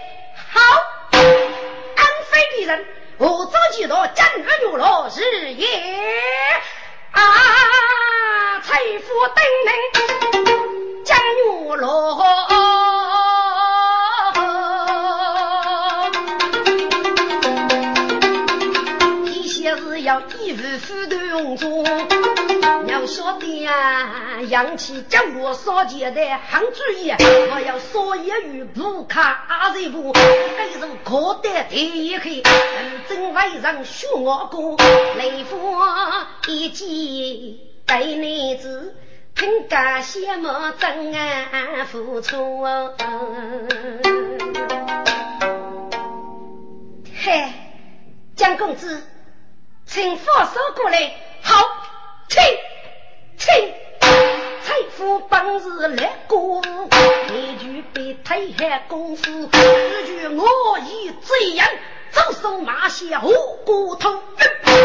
[0.49, 0.61] 好，
[1.12, 2.87] 安徽的人，
[3.22, 5.66] 我早知道今日有了是也
[7.10, 7.20] 啊，
[8.62, 9.74] 财富登门
[11.04, 12.24] 将玉罗。
[20.02, 22.19] 要义无反顾用中，要
[23.11, 27.11] 晓得呀，扬起江湖少钱的行主意，
[27.50, 32.24] 我要少一与不卡阿瑞布，背着可得第一口，
[33.08, 34.76] 真为人学我过，
[35.18, 35.61] 雷锋
[36.46, 38.94] 一记白男子，
[39.34, 40.48] 凭感羡慕
[40.78, 42.64] 真爱付出。
[47.22, 47.52] 嘿，
[48.36, 49.02] 江公子。
[49.86, 50.98] 请放手过来，
[51.42, 51.66] 好，
[52.28, 52.40] 请
[53.41, 53.74] 请。
[54.62, 56.61] 财富本是来过，
[57.32, 61.66] 一句被推下功夫，一句我已这样。
[62.12, 63.30] 走手马下何
[63.64, 64.22] 骨头，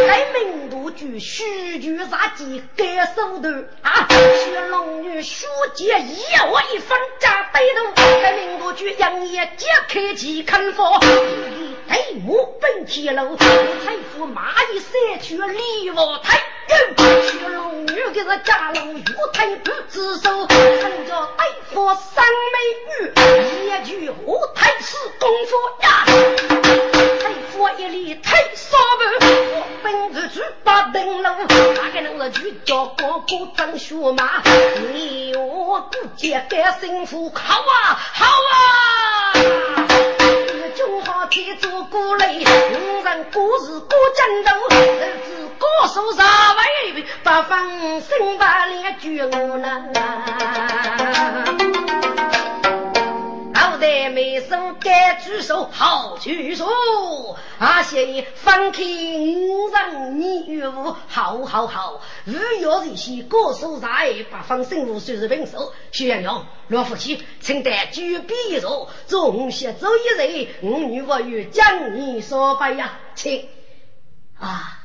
[0.07, 4.07] 该名不句虚句杀鸡该手段啊！
[4.09, 6.17] 血龙女书剑一
[6.51, 16.41] 我一分加对头，该名不句杨业揭开几看佛，对目本天楼，财富马一三去李王台，
[17.23, 19.03] 血龙女给是家龙玉
[19.33, 22.57] 台不自首，成叫大夫三美
[22.99, 23.13] 女，
[23.67, 26.94] 一句五台是功夫呀。
[27.57, 34.41] 我一粒太少不，我本是去把灯笼，哪个能是去叫哥哥张学马？
[34.93, 39.33] 你我不见该幸福，好啊好啊！
[40.75, 46.27] 中好天做鼓擂，五人故事过江头，日子高手上
[46.57, 49.85] 位，八方生把脸举我呢。
[54.85, 56.67] 该举手，好举手！
[57.57, 62.01] 阿些放开五人你与我，好好好！
[62.27, 62.39] 五月
[62.83, 63.87] 日西，歌手在
[64.29, 65.73] 八方生物虽是平手。
[65.91, 73.49] 徐阳阳，罗夫妻，请带举笔一座，中西走一人，我女我与将你说拜呀，请
[74.39, 74.83] 啊！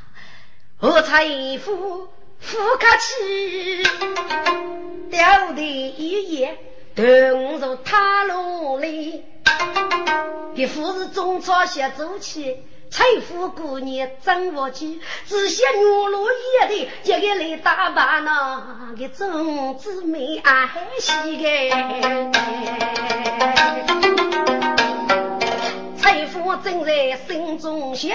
[0.80, 3.82] 我财富富客气，
[5.10, 6.58] 掉的一夜。
[7.00, 9.24] 投入塔楼里，
[10.54, 12.58] 别夫是中朝协走起，
[12.90, 21.46] 财富姑娘掌握起，只羡女路一的一个来打扮那个种子美爱惜个，
[25.96, 28.10] 财富正在心中想。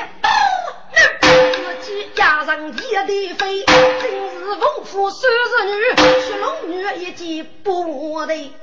[1.21, 5.81] 自己压上一地飞，真是丰富三十女，
[6.21, 8.53] 雪龙女一见不我的。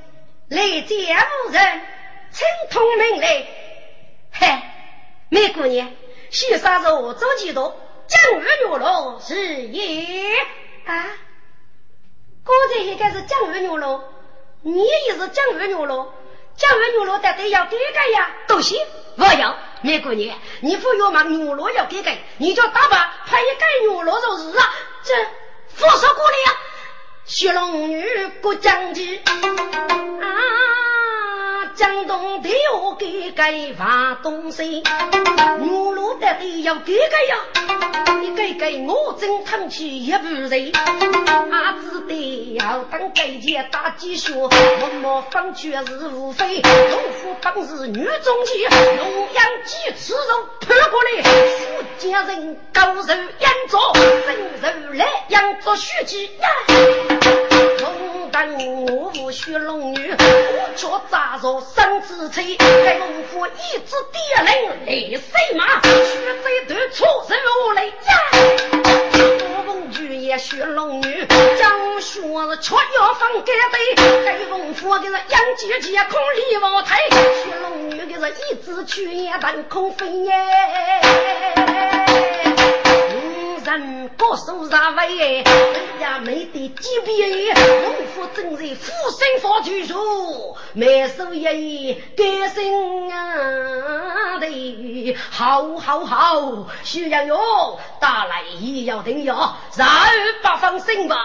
[0.53, 1.80] 来见夫人，
[2.30, 3.46] 请通明来。
[4.32, 4.62] 嘿，
[5.30, 5.90] 梅姑娘，
[6.30, 7.74] 许啥子我走几多？
[8.07, 10.36] 江月月落是也
[10.84, 11.07] 啊？
[12.44, 14.12] 刚才应该是江月月落，
[14.61, 16.12] 你也是江月月落，
[16.59, 18.30] 江月月落得得要改改呀。
[18.46, 18.86] 多谢，
[19.16, 24.74] 我要梅姑娘，你不要嘛月落要改改，你就打扮拍一改月落就是啊。
[25.03, 25.14] 这
[25.74, 26.59] 佛说过来呀。
[27.24, 28.04] 雪龙女
[28.42, 29.16] 过江去。
[29.18, 30.26] 啊，
[31.76, 34.82] 江东的我给给发东西，
[35.60, 36.26] 女路的
[36.62, 37.36] 要给给呀，
[38.20, 40.72] 你给给我真疼起一不人，
[41.50, 44.50] 阿只得要当给姐打鸡血，文
[45.00, 51.22] 墨方却是无非，农夫本是女中气，龙阳鸡吃肉扑过来，
[51.99, 53.78] 家人高手养着，
[54.26, 56.49] 真手来养着血鸡呀。
[57.80, 62.57] 龙当我无血龙女，我却扎着生子吹。
[62.57, 68.71] 该龙夫一支点人雷水马，血贼断出手来呀！
[70.39, 71.26] 我龙女，
[71.59, 73.53] 将血是却要放给
[73.95, 74.24] 对。
[74.24, 80.33] 该龙府的是杨姐姐空里王台，学龙女的是一只去也半空飞耶。
[83.64, 85.44] 人高手上位，人
[86.00, 97.38] 家没得级别，农夫正在负身发巨数，每手一亿改生啊的，好好好，徐阳勇
[98.00, 99.88] 打来也要定要，然
[100.42, 101.16] 八方胜吧，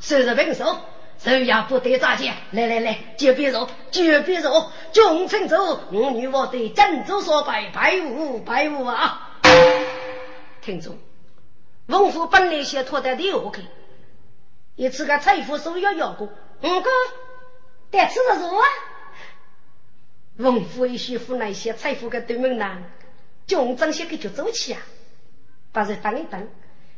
[0.00, 0.76] 收拾平手，
[1.18, 9.38] 手也不得咋接，来来来，就别走，就别走，众臣走，我女我对郑州说拜拜五拜五啊，
[10.62, 10.96] 听众。
[11.86, 13.60] 文虎本来想拖在第二个，
[14.74, 16.28] 一次个财富收要要过，
[16.62, 16.90] 五个
[17.90, 18.66] 得吃的肉啊！
[20.36, 22.78] 文夫一媳妇那些财富个对门呢，
[23.46, 24.80] 就这些个就走起啊！
[25.72, 26.48] 把这等一等，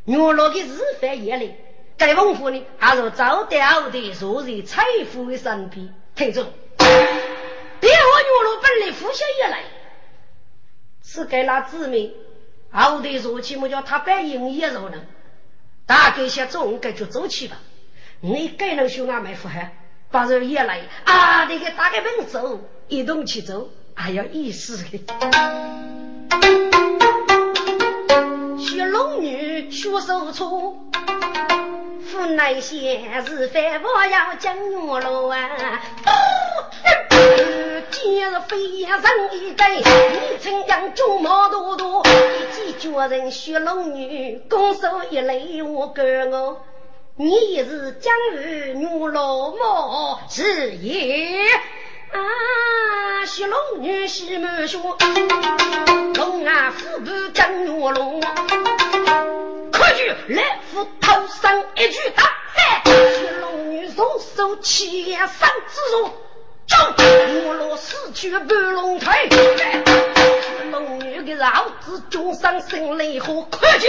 [0.05, 1.57] 原来的日饭夜来，
[1.99, 6.45] 该文夫呢还是早掉的坐在财富的身边，听着，
[6.79, 9.65] 别我原来本来富下也来，
[11.03, 12.15] 是该那姊妹，
[12.71, 15.03] 后头说起么叫他白营业肉呢？
[15.87, 17.59] 大概些中该就走起吧，
[18.21, 19.73] 你该能学俺买富汉。
[20.09, 21.45] 把人也来啊！
[21.47, 25.05] 那个打开门走，一动起走，还要意思的。
[28.57, 30.91] 学龙女学手粗，
[32.05, 35.37] 府内闲日饭我要讲月楼啊！
[38.03, 46.61] 今日飞燕人一对，你称扬中毛多多，一见绝人学龙女，拱手一礼我哥我。
[47.17, 51.47] 你是江鱼女老母是也
[52.13, 53.25] 啊？
[53.25, 54.99] 雪龙女西门说，
[56.17, 58.21] 龙啊虎步江女龙，
[59.73, 62.25] 快去来斧头上一句打，
[62.85, 66.13] 雪龙女双手起三之手，
[66.69, 66.77] 走，
[67.47, 73.89] 我落死去半龙腿，雪龙女的老子终上心雷火，快去！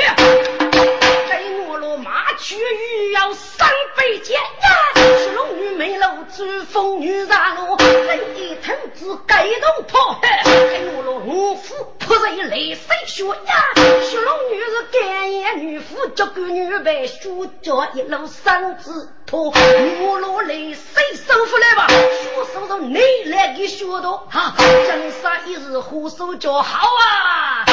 [2.03, 5.17] 马去欲要三百剑呀！
[5.17, 11.21] 是龙女美楼珠风女杀路，人一头子盖动破海，还有龙
[11.55, 13.73] 虎扑在雷水血呀！
[13.75, 17.30] 是龙女是干眼女妇，这个女白血
[17.63, 24.55] 脚一路三子拖，我落雷水收回来吧，血收到你来给血多，哈！
[24.57, 27.65] 江山一日虎手脚好啊！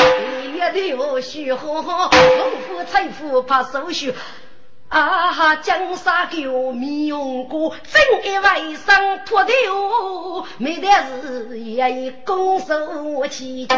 [0.42, 4.12] 一夜的血呵呵，龙虎财富怕手续。
[4.88, 5.55] 啊哈！
[5.57, 10.88] 江山狗没用过，真一外甥脱丢，没得
[11.22, 13.76] 事也以拱手起脚。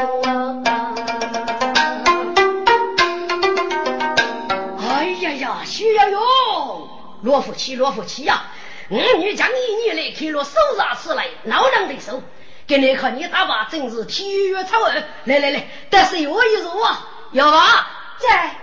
[4.89, 6.89] 哎呀呀，徐要勇，
[7.27, 8.45] 罗福气，罗福气呀！
[8.89, 12.23] 我女将一年来开了手杀吃来，老娘的手，
[12.69, 15.05] 给你看你打把真是体育超人。
[15.25, 17.91] 来来来，但是有一说啊，要吧？
[18.21, 18.57] 在，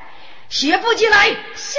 [0.48, 1.78] 写不进来，是。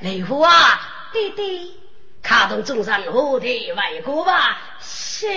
[0.00, 0.80] 雷虎啊，
[1.12, 1.78] 弟弟，
[2.22, 4.58] 卡动中山后的外国吧？
[4.80, 5.28] 是。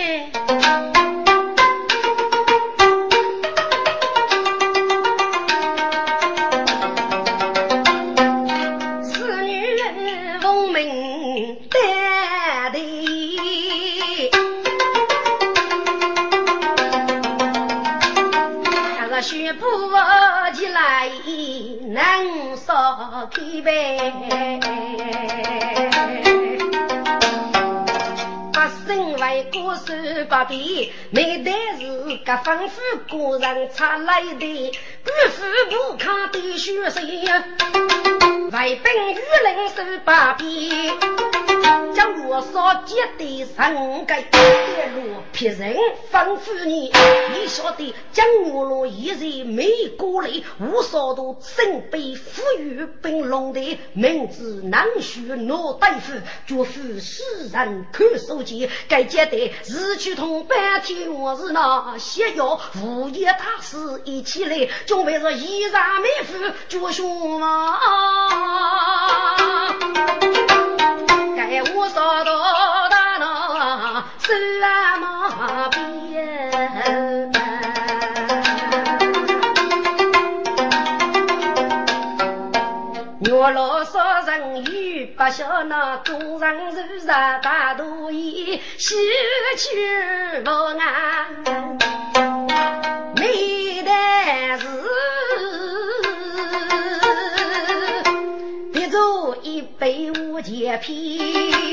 [23.61, 24.13] 杯，
[28.53, 29.93] 八生为国守
[30.29, 31.87] 八边，每代是
[32.25, 32.69] 各吩
[33.07, 34.71] 咐个人出来的，
[35.03, 37.01] 不富不康的血色，
[38.51, 40.47] 为本与人守八边。
[41.93, 45.75] 将我所结的三个一路骗人
[46.11, 46.93] 吩咐你，
[47.33, 50.29] 你晓得将我罗一人没过来，
[50.59, 56.13] 无少多身背富裕本龙的名字难学脑大夫，
[56.45, 58.69] 绝非世人看手机。
[58.87, 67.79] 该接的日去同半天，我是那些药物业大师一起来，准备着衣裳美妇就凶嘛。
[71.35, 74.33] 该我扫到大闹什
[74.99, 75.75] 么边？
[83.29, 88.95] 我老少人语不晓那众人如啥大都意，喜
[89.57, 91.35] 去不安，
[93.15, 93.91] 没得
[94.59, 94.67] 事。
[99.79, 101.66] 被我劫骗，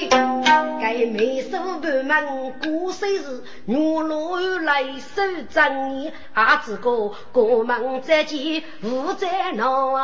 [1.65, 9.95] 没手半门过生日，我落来守正义，阿子哥过门再见无再闹，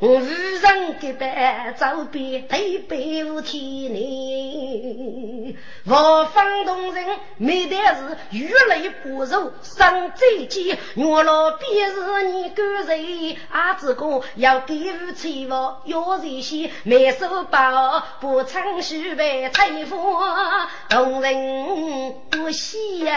[0.00, 5.56] 无人给白走遍对北无天内，
[5.86, 7.04] 我方动人
[7.36, 16.70] 没得事，雨雷不如生再见，我老便是你个人，阿子哥要给我财物要这些。
[16.84, 19.96] 没手包，不称虚伪财富，
[20.88, 23.10] 动人不惜钱。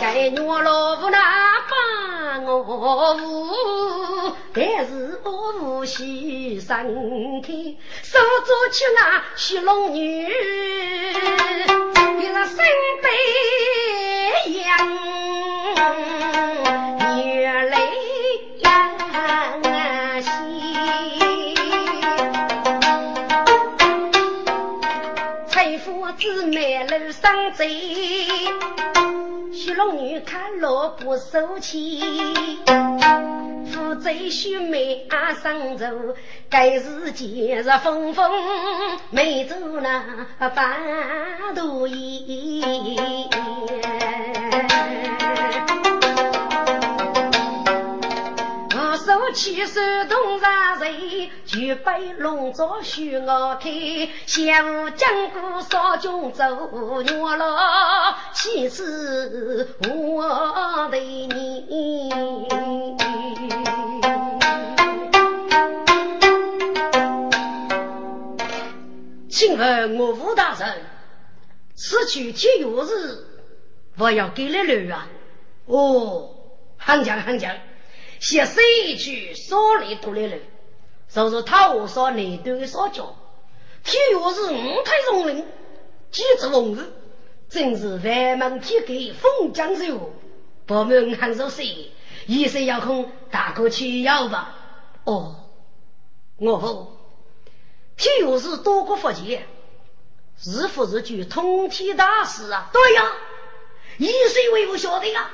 [0.00, 1.18] 该我老夫那
[1.68, 1.74] 把
[2.40, 2.64] 我
[3.14, 7.48] 扶但是我无喜盛开，
[8.02, 10.28] 手捉起那小龙女，一
[12.28, 12.56] 个身
[13.02, 13.08] 背
[14.60, 14.68] 扬，
[17.16, 17.76] 女泪
[18.60, 18.68] 扬
[26.04, 27.64] 西，财富子满楼上走。
[29.74, 32.00] 龙女看萝卜收起，
[33.72, 35.86] 负责须眉阿上走，
[36.50, 38.30] 该是节日风风
[39.10, 40.04] 没走那
[40.50, 41.86] 半途
[49.06, 49.34] 烟。
[49.34, 53.68] 七手东上人，举杯龙舟许我开。
[54.26, 56.44] 下午江鼓扫军走，
[57.02, 62.08] 月落岂是我的你？
[69.28, 70.80] 请问我吴大人，
[71.74, 73.18] 此去天月日，
[73.98, 75.08] 我要给了路啊？
[75.66, 76.30] 哦，
[76.78, 77.52] 行将行将。
[78.24, 80.38] 写诗一句，少里多来了，
[81.10, 83.14] 就是他我说内的所教，
[83.84, 85.46] 体育是五台荣人，
[86.10, 86.94] 几之文字，
[87.50, 89.92] 真是万门体格风江水，
[90.64, 91.92] 不门很受谁，
[92.26, 94.56] 一生要空，大哥去要吧。
[95.04, 95.36] 哦，
[96.38, 96.96] 我不，
[97.98, 99.46] 体育是多国福建，
[100.42, 102.70] 日复日句通天大事啊。
[102.72, 103.02] 对呀，
[103.98, 105.30] 一岁为不晓得呀，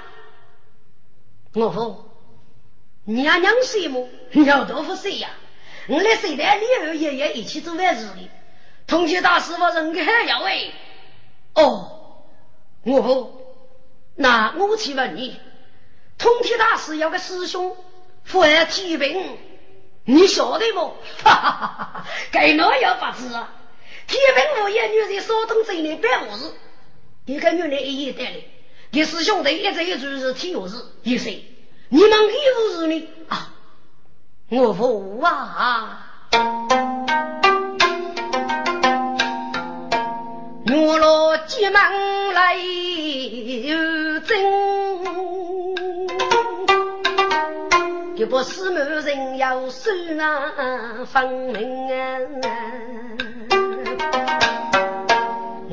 [1.54, 2.09] 我不。
[3.14, 4.08] 娘娘谁么？
[4.30, 5.30] 娘豆腐谁呀？
[5.88, 8.28] 我来谁带李二爷爷一起走完日的？
[8.86, 10.72] 同学大师傅人个还要哎？
[11.54, 12.24] 哦，
[12.84, 13.56] 我不，
[14.14, 15.40] 那我去问你，
[16.18, 17.76] 通天大师有个师兄，
[18.22, 19.36] 父爱提兵，
[20.04, 20.80] 你晓得不？
[21.24, 22.06] 哈哈哈哈！
[22.30, 23.52] 该哪要不知啊？
[24.06, 26.52] 提兵无言，女人少动嘴里办活事，
[27.24, 28.36] 一个女人一夜带来，
[28.92, 31.49] 给师兄弟一直一直是体育日，一岁。
[31.92, 33.50] 你们义务是呢啊？
[34.48, 36.06] 我服啊！
[40.72, 41.82] 我若急忙
[42.32, 42.56] 来
[44.24, 44.38] 征，
[48.16, 51.98] 就不是某人要受那分明啊！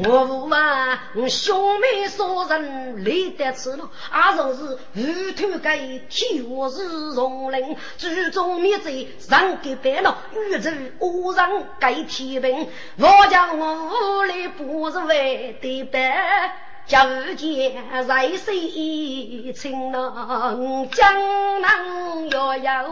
[0.09, 5.77] 我父啊，兄妹三人累得吃了，阿若是鱼头盖
[6.09, 16.53] 天我是荣灵，祖宗灭罪上给白了，宇宙恶人盖天平，我将我屋里不是为的白，
[16.85, 17.03] 家
[17.35, 22.85] 家在水清冷，江南遥遥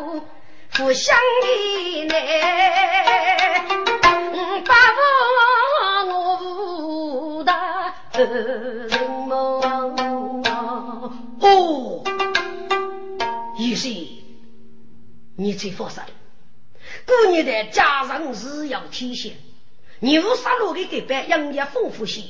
[0.74, 2.13] 不相依呢，
[8.18, 8.89] 人
[11.39, 12.03] 哦，
[13.59, 13.89] 于是
[15.36, 16.03] 你才发生。
[17.05, 19.34] 过年的家常是要体现，
[19.99, 22.24] 牛杀戮的给办营业丰富些，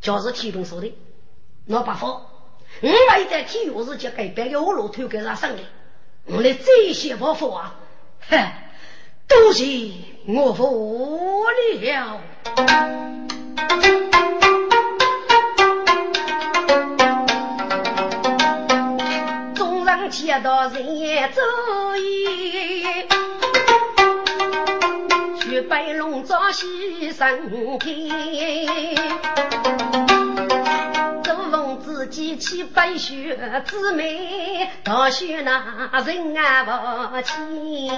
[0.00, 0.92] 就是提供说的。
[1.66, 2.26] 老八方，
[2.80, 2.96] 我们
[3.28, 5.62] 在体育日就给办个五路推给上上的，
[6.26, 7.76] 我来这些包袱啊，
[8.28, 8.52] 哼，
[9.28, 9.64] 都是
[10.26, 12.20] 我服了。
[20.08, 21.40] 接到人也走
[21.96, 22.84] 意，
[25.40, 27.50] 去白龙找西山
[27.80, 28.08] 天，
[31.24, 33.36] 周凤自己去白雪
[33.66, 37.90] 姊妹，大雪那人啊不亲，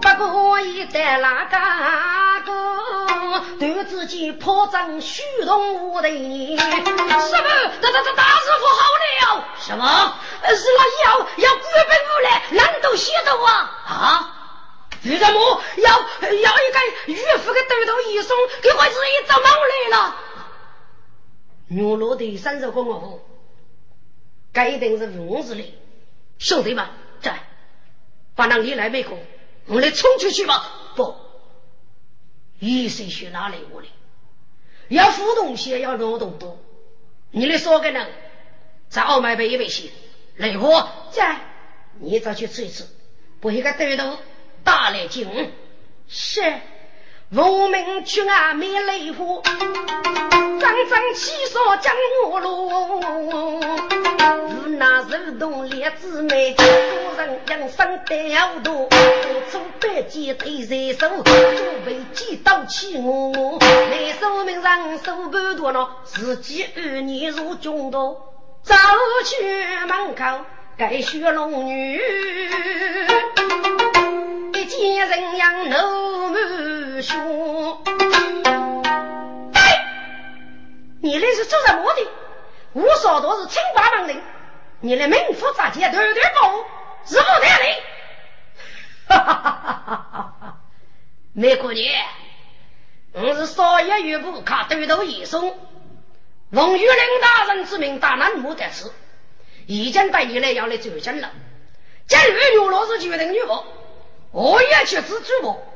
[0.00, 2.13] 不过一代那个。
[3.58, 9.44] 对自己破绽虚荣无的你，师傅，大大大大师傅好了！
[9.60, 10.18] 什么？
[10.46, 13.46] 是那要要归本无来，难道写的我？
[13.46, 14.30] 啊？
[15.04, 20.16] 为什么要要一个岳父的头头一送，给我自己找毛来了？
[21.68, 23.20] 牛落的三十公我，
[24.52, 25.74] 该一定是五子的。
[26.38, 26.86] 兄弟们，
[27.22, 27.46] 在，
[28.34, 29.18] 把那你来美国，
[29.66, 30.70] 我们来冲出去吧！
[30.96, 31.23] 不。
[32.64, 33.88] 一岁学哪来我的？
[34.88, 36.58] 要互动些，要劳动多。
[37.30, 38.06] 你的说个人
[38.88, 39.90] 在澳门被一位些，
[40.36, 41.40] 来货在，
[42.00, 42.88] 你再去吃一次，
[43.40, 44.18] 不一个对头
[44.62, 45.52] 大来劲。
[46.06, 46.40] 是，
[47.30, 51.94] 无名去俺美雷府，张张气爽江
[52.28, 53.60] 我路。
[54.50, 56.54] 如那手动烈子妹，
[57.16, 58.88] 人养生得好多。
[59.50, 63.58] 出百计对在手，准备几刀起我。
[63.60, 68.14] 来手命上手不多了，自己二年入军都，
[68.62, 68.74] 走
[69.24, 70.44] 去门口
[70.76, 72.00] 该学龙女。
[74.54, 77.84] 一见人样怒目凶。
[81.02, 82.08] 你那是做什么的？
[82.72, 84.16] 我说的是清白门人，
[84.80, 86.04] 你的名副杂技团团
[86.40, 86.64] 包，
[87.06, 87.82] 是不得的。
[89.06, 90.56] 哈哈哈哈哈哈！
[91.34, 91.84] 梅姑娘，
[93.12, 95.58] 我是少爷岳父，看对头一送，
[96.52, 98.92] 奉玉林大人之命，大难不得此，
[99.66, 101.30] 已经带你来要来走亲了。
[102.06, 103.64] 今日女老是决定女王。
[104.30, 105.66] 我也去自主我，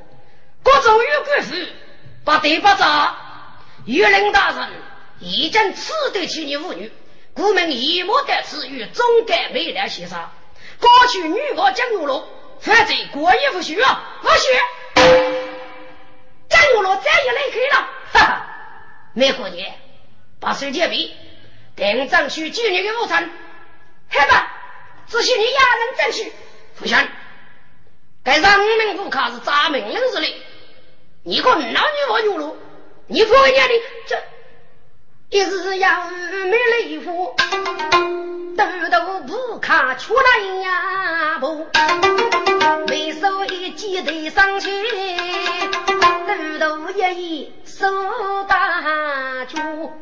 [0.63, 1.55] 各州有官府，
[2.25, 3.17] 把对不着。
[3.85, 4.69] 玉林大人
[5.21, 6.93] 已经赐得起你妇女，
[7.35, 10.33] 故命一莫得此与总该未来协商。
[10.81, 12.29] 过去女王江玉罗，
[12.61, 14.47] 反正过意不许啊，不许！
[16.49, 18.47] 江玉罗再也离开了，哈哈！
[19.15, 19.75] 没过年，
[20.41, 21.15] 把手结笔，
[21.77, 23.31] 等争取今日的午餐。
[24.11, 24.53] 好吧，
[25.09, 26.33] 只许你压人争取，
[26.77, 26.97] 不行。
[28.25, 30.35] 该让民不卡是砸命令之类，
[31.23, 32.57] 你可男女我有路，
[33.07, 33.75] 你不会念的
[34.07, 34.23] 这
[35.31, 37.35] 一日要没雷夫，
[38.57, 41.67] 豆豆不卡出来呀不，
[42.89, 44.71] 没手一记得上去，
[45.87, 47.87] 豆豆一一手
[48.45, 49.93] 打住，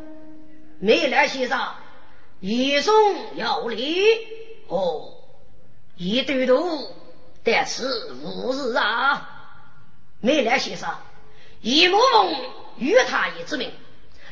[0.79, 1.59] 没来先生，
[2.39, 2.95] 一送
[3.35, 4.05] 有礼
[4.69, 5.13] 哦，
[5.97, 6.93] 一豆豆。
[7.43, 7.85] 但是
[8.25, 9.29] 无日啊！
[10.21, 10.97] 梅兰先生，
[11.61, 12.35] 一木梦
[12.77, 13.73] 与他一之名，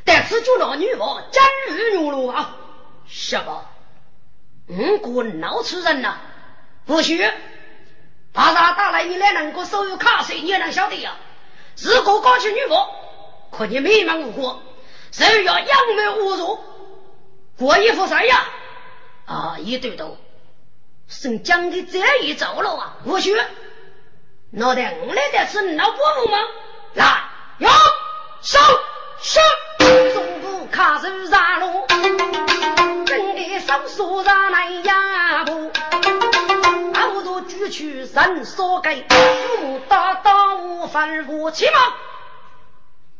[0.04, 1.42] 但此就老女王真
[1.76, 2.56] 日女路啊！
[3.06, 3.64] 什么？
[4.68, 6.18] 五国闹出人呐？
[6.86, 7.26] 不许！
[8.32, 9.04] 把啥打来？
[9.04, 11.16] 你来能够收有卡税，你也能晓得呀？
[11.78, 12.88] 如果搞起女王，
[13.50, 14.60] 可你美满无辜，
[15.10, 16.58] 谁要扬眉无辱，
[17.56, 18.44] 过一副啥呀？
[19.26, 20.18] 啊，一对头。
[21.06, 22.96] 生讲的这一走了啊！
[23.04, 23.34] 我去，
[24.50, 26.38] 脑袋我来的是老伯母吗？
[26.94, 27.28] 来，
[27.58, 27.68] 哟，
[28.40, 28.62] 上
[29.20, 29.42] 上，
[30.74, 31.86] 卡手上路，
[33.06, 35.70] 真的手手上来呀不？
[36.92, 41.78] 好多举去人所给，父母大刀翻过去吗？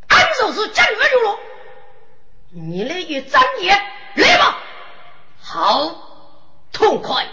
[0.09, 1.39] 俺就是真恶流了，
[2.51, 3.81] 你来一张眼
[4.17, 4.59] 来吧，
[5.41, 5.95] 好
[6.73, 7.25] 痛快。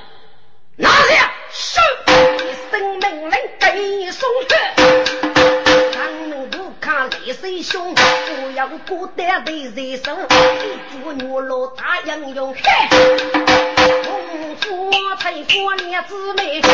[0.76, 1.32] 拿下！
[1.50, 1.82] 手
[2.36, 5.21] 一声命令给送去。
[6.92, 10.28] 咱们不看泪水凶，不要孤单的人生。
[10.28, 12.62] 一株女老大英勇，嘿！
[14.04, 16.70] 功夫太过烈之美，所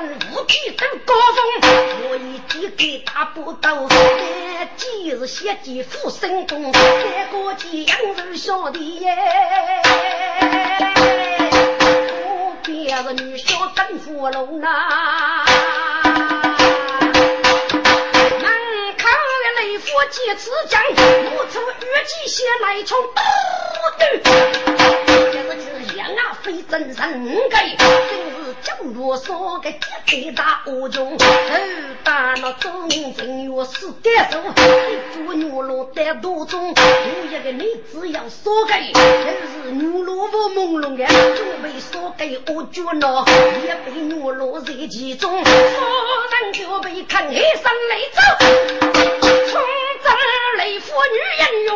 [0.00, 1.38] 人无计都高峰。
[2.10, 6.82] 我一计给他不到，三计是血计复生功，三
[7.30, 9.16] 个计杨氏小弟耶。
[12.66, 15.44] 也是女小跟芙蓉呐，
[19.82, 20.80] 的雷夫几次将，
[21.36, 22.96] 我出玉器先来冲，
[23.98, 24.22] 对。
[26.02, 26.94] 啊，非真人
[27.50, 29.70] 该，真是江罗说个
[30.06, 31.26] 铁胆大恶将，头
[32.04, 36.74] 打那中正月四干手，一做女罗在多中，有
[37.30, 38.94] 一个女子要说个，真
[39.64, 43.24] 是牛罗不朦胧的，准备说个我脚脑，
[43.64, 45.50] 也被牛罗在其中，说
[46.42, 48.20] 人就被看一声雷走，
[49.50, 49.60] 从
[50.02, 51.70] 这里妇女英勇，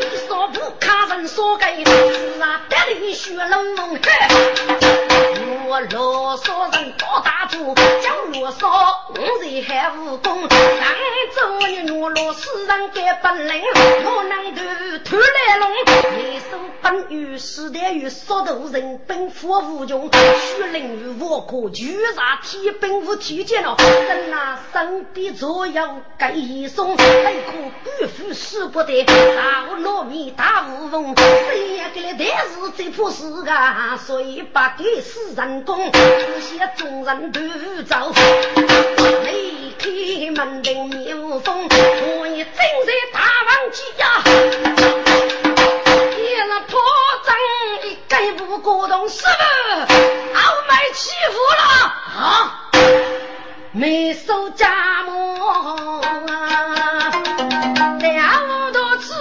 [0.00, 3.14] 你说不看人说个是啊，得里。
[3.14, 3.98] 血龙龙，
[5.74, 8.68] 我啰嗦人多大主，讲罗嗦
[9.08, 10.48] 我在还武功，上
[11.34, 13.60] 周你我罗死人该本领，
[14.04, 14.62] 我能头
[15.04, 15.72] 突来龙，
[16.22, 25.82] 一手本与时代与速度人本富无穷，血灵与我可巨杀天本无体见了，人呐身边左右
[26.16, 27.52] 该一松，还可
[27.82, 37.40] 官府使不得，大糯米大乌龙，谁也给了但是最怕是个谁把给死人功，这些众人都
[37.84, 38.12] 走，
[39.24, 41.68] 离开门庭面无风，
[42.18, 44.22] 我也正在大王机呀。
[48.06, 49.28] 再不果冻，是不？
[49.30, 51.62] 傲慢欺负了
[52.16, 52.70] 啊！
[53.72, 56.00] 没收家母，
[57.98, 59.14] 两多次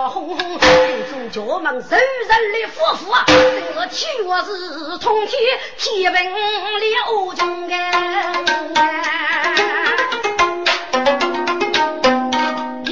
[0.00, 5.36] 我们受人的夫妇，这个七月是通天，
[5.76, 6.16] 天平
[6.80, 7.68] 里欧中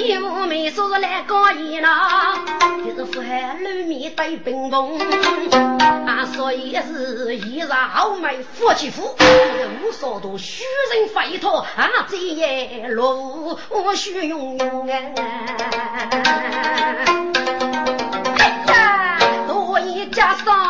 [0.07, 2.34] 有没说来搞热闹，
[2.84, 4.98] 就是富汉露面对冰封，
[5.78, 9.16] 啊，所以是一日好美夫妻夫，
[9.82, 10.64] 无所多虚
[10.94, 14.94] 人飞脱啊，这夜落无须用用啊。
[20.12, 20.65] 家上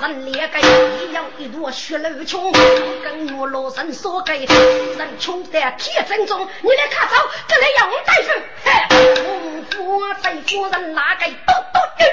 [0.00, 2.50] 人脸盖，一样一朵血流穷，
[3.02, 7.14] 跟我老身说盖，人穷在铁正中，你来看走，
[7.46, 8.30] 这里杨大夫，
[8.64, 8.70] 嘿，
[9.70, 12.06] 夫财夫人哪个都都有，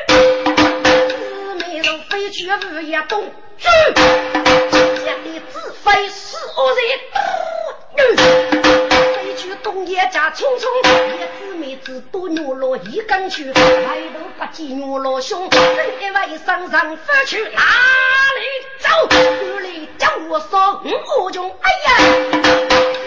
[1.07, 8.66] 姊妹人飞去日夜东去，家里自飞是恶人，飞
[9.37, 10.65] 去东野家匆匆，
[11.13, 17.61] 一姊妹子多牛落一根去，抬头不见牛落胸，正一位身上飞去哪
[18.33, 18.41] 里
[18.79, 18.89] 走？
[19.45, 20.81] 屋里叫我说
[21.19, 21.91] 五穷，哎呀，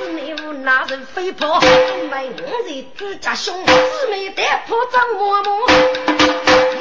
[0.00, 1.66] 姊妹无那人飞跑，姊
[2.10, 5.50] 妹五人自家兄，姊妹带破张嬷嬷。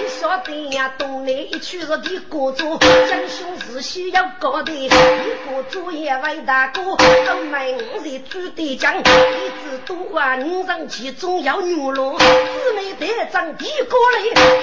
[0.08, 12.18] 晓得呀，东南一去是的国主，将兄是需要高的，一个主也为大哥，都买五十猪的酱，一只多啊，五人其中要牛肉，
[13.20, 14.20] 姊妹带张递过来，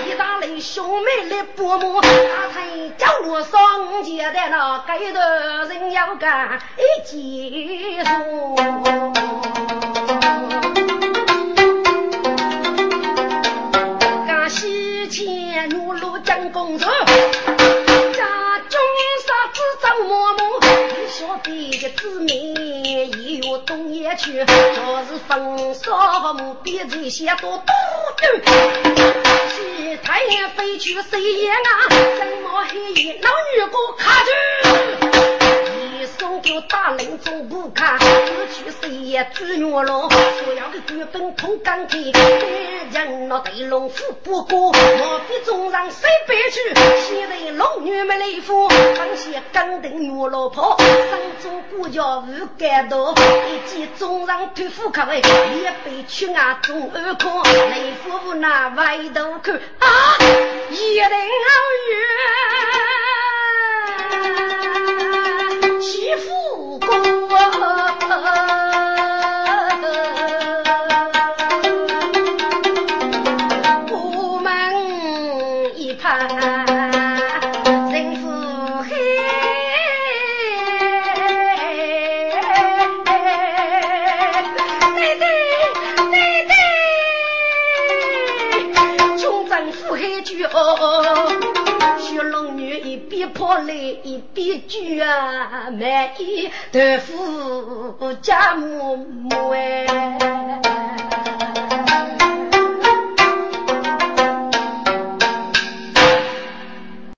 [0.07, 2.09] 一大类兄妹来帮忙，大
[2.55, 8.57] 腿叫我上街的那该的人要干一结束。
[15.09, 16.91] 前路路将公主，家
[18.69, 18.81] 中
[19.25, 20.41] 杀子张嬷嬷，
[21.09, 22.35] 小弟的姊妹
[22.83, 27.65] 也有东野去，若是风沙木边这些多多
[28.19, 31.89] 去太阳飞去谁也啊，
[32.19, 35.06] 怎么黑夜老女过卡住？
[36.19, 38.07] 送给大林中不看，失
[38.53, 40.09] 去谁也追月了。
[40.09, 42.13] 所要的剧本通钢铁，
[42.91, 46.75] 人那对龙虎不过，莫非中上谁白去？
[47.09, 60.19] 现在龙女没来福，当些钢钉月老婆，上中国家无干道，一见中上推虎口位，也被去啊中二科，来福那外头看啊，
[60.71, 61.11] 一定好
[61.91, 63.06] 远。
[65.81, 68.56] 媳妇过，
[94.03, 100.96] 一边举啊，满意豆腐加馍馍哎。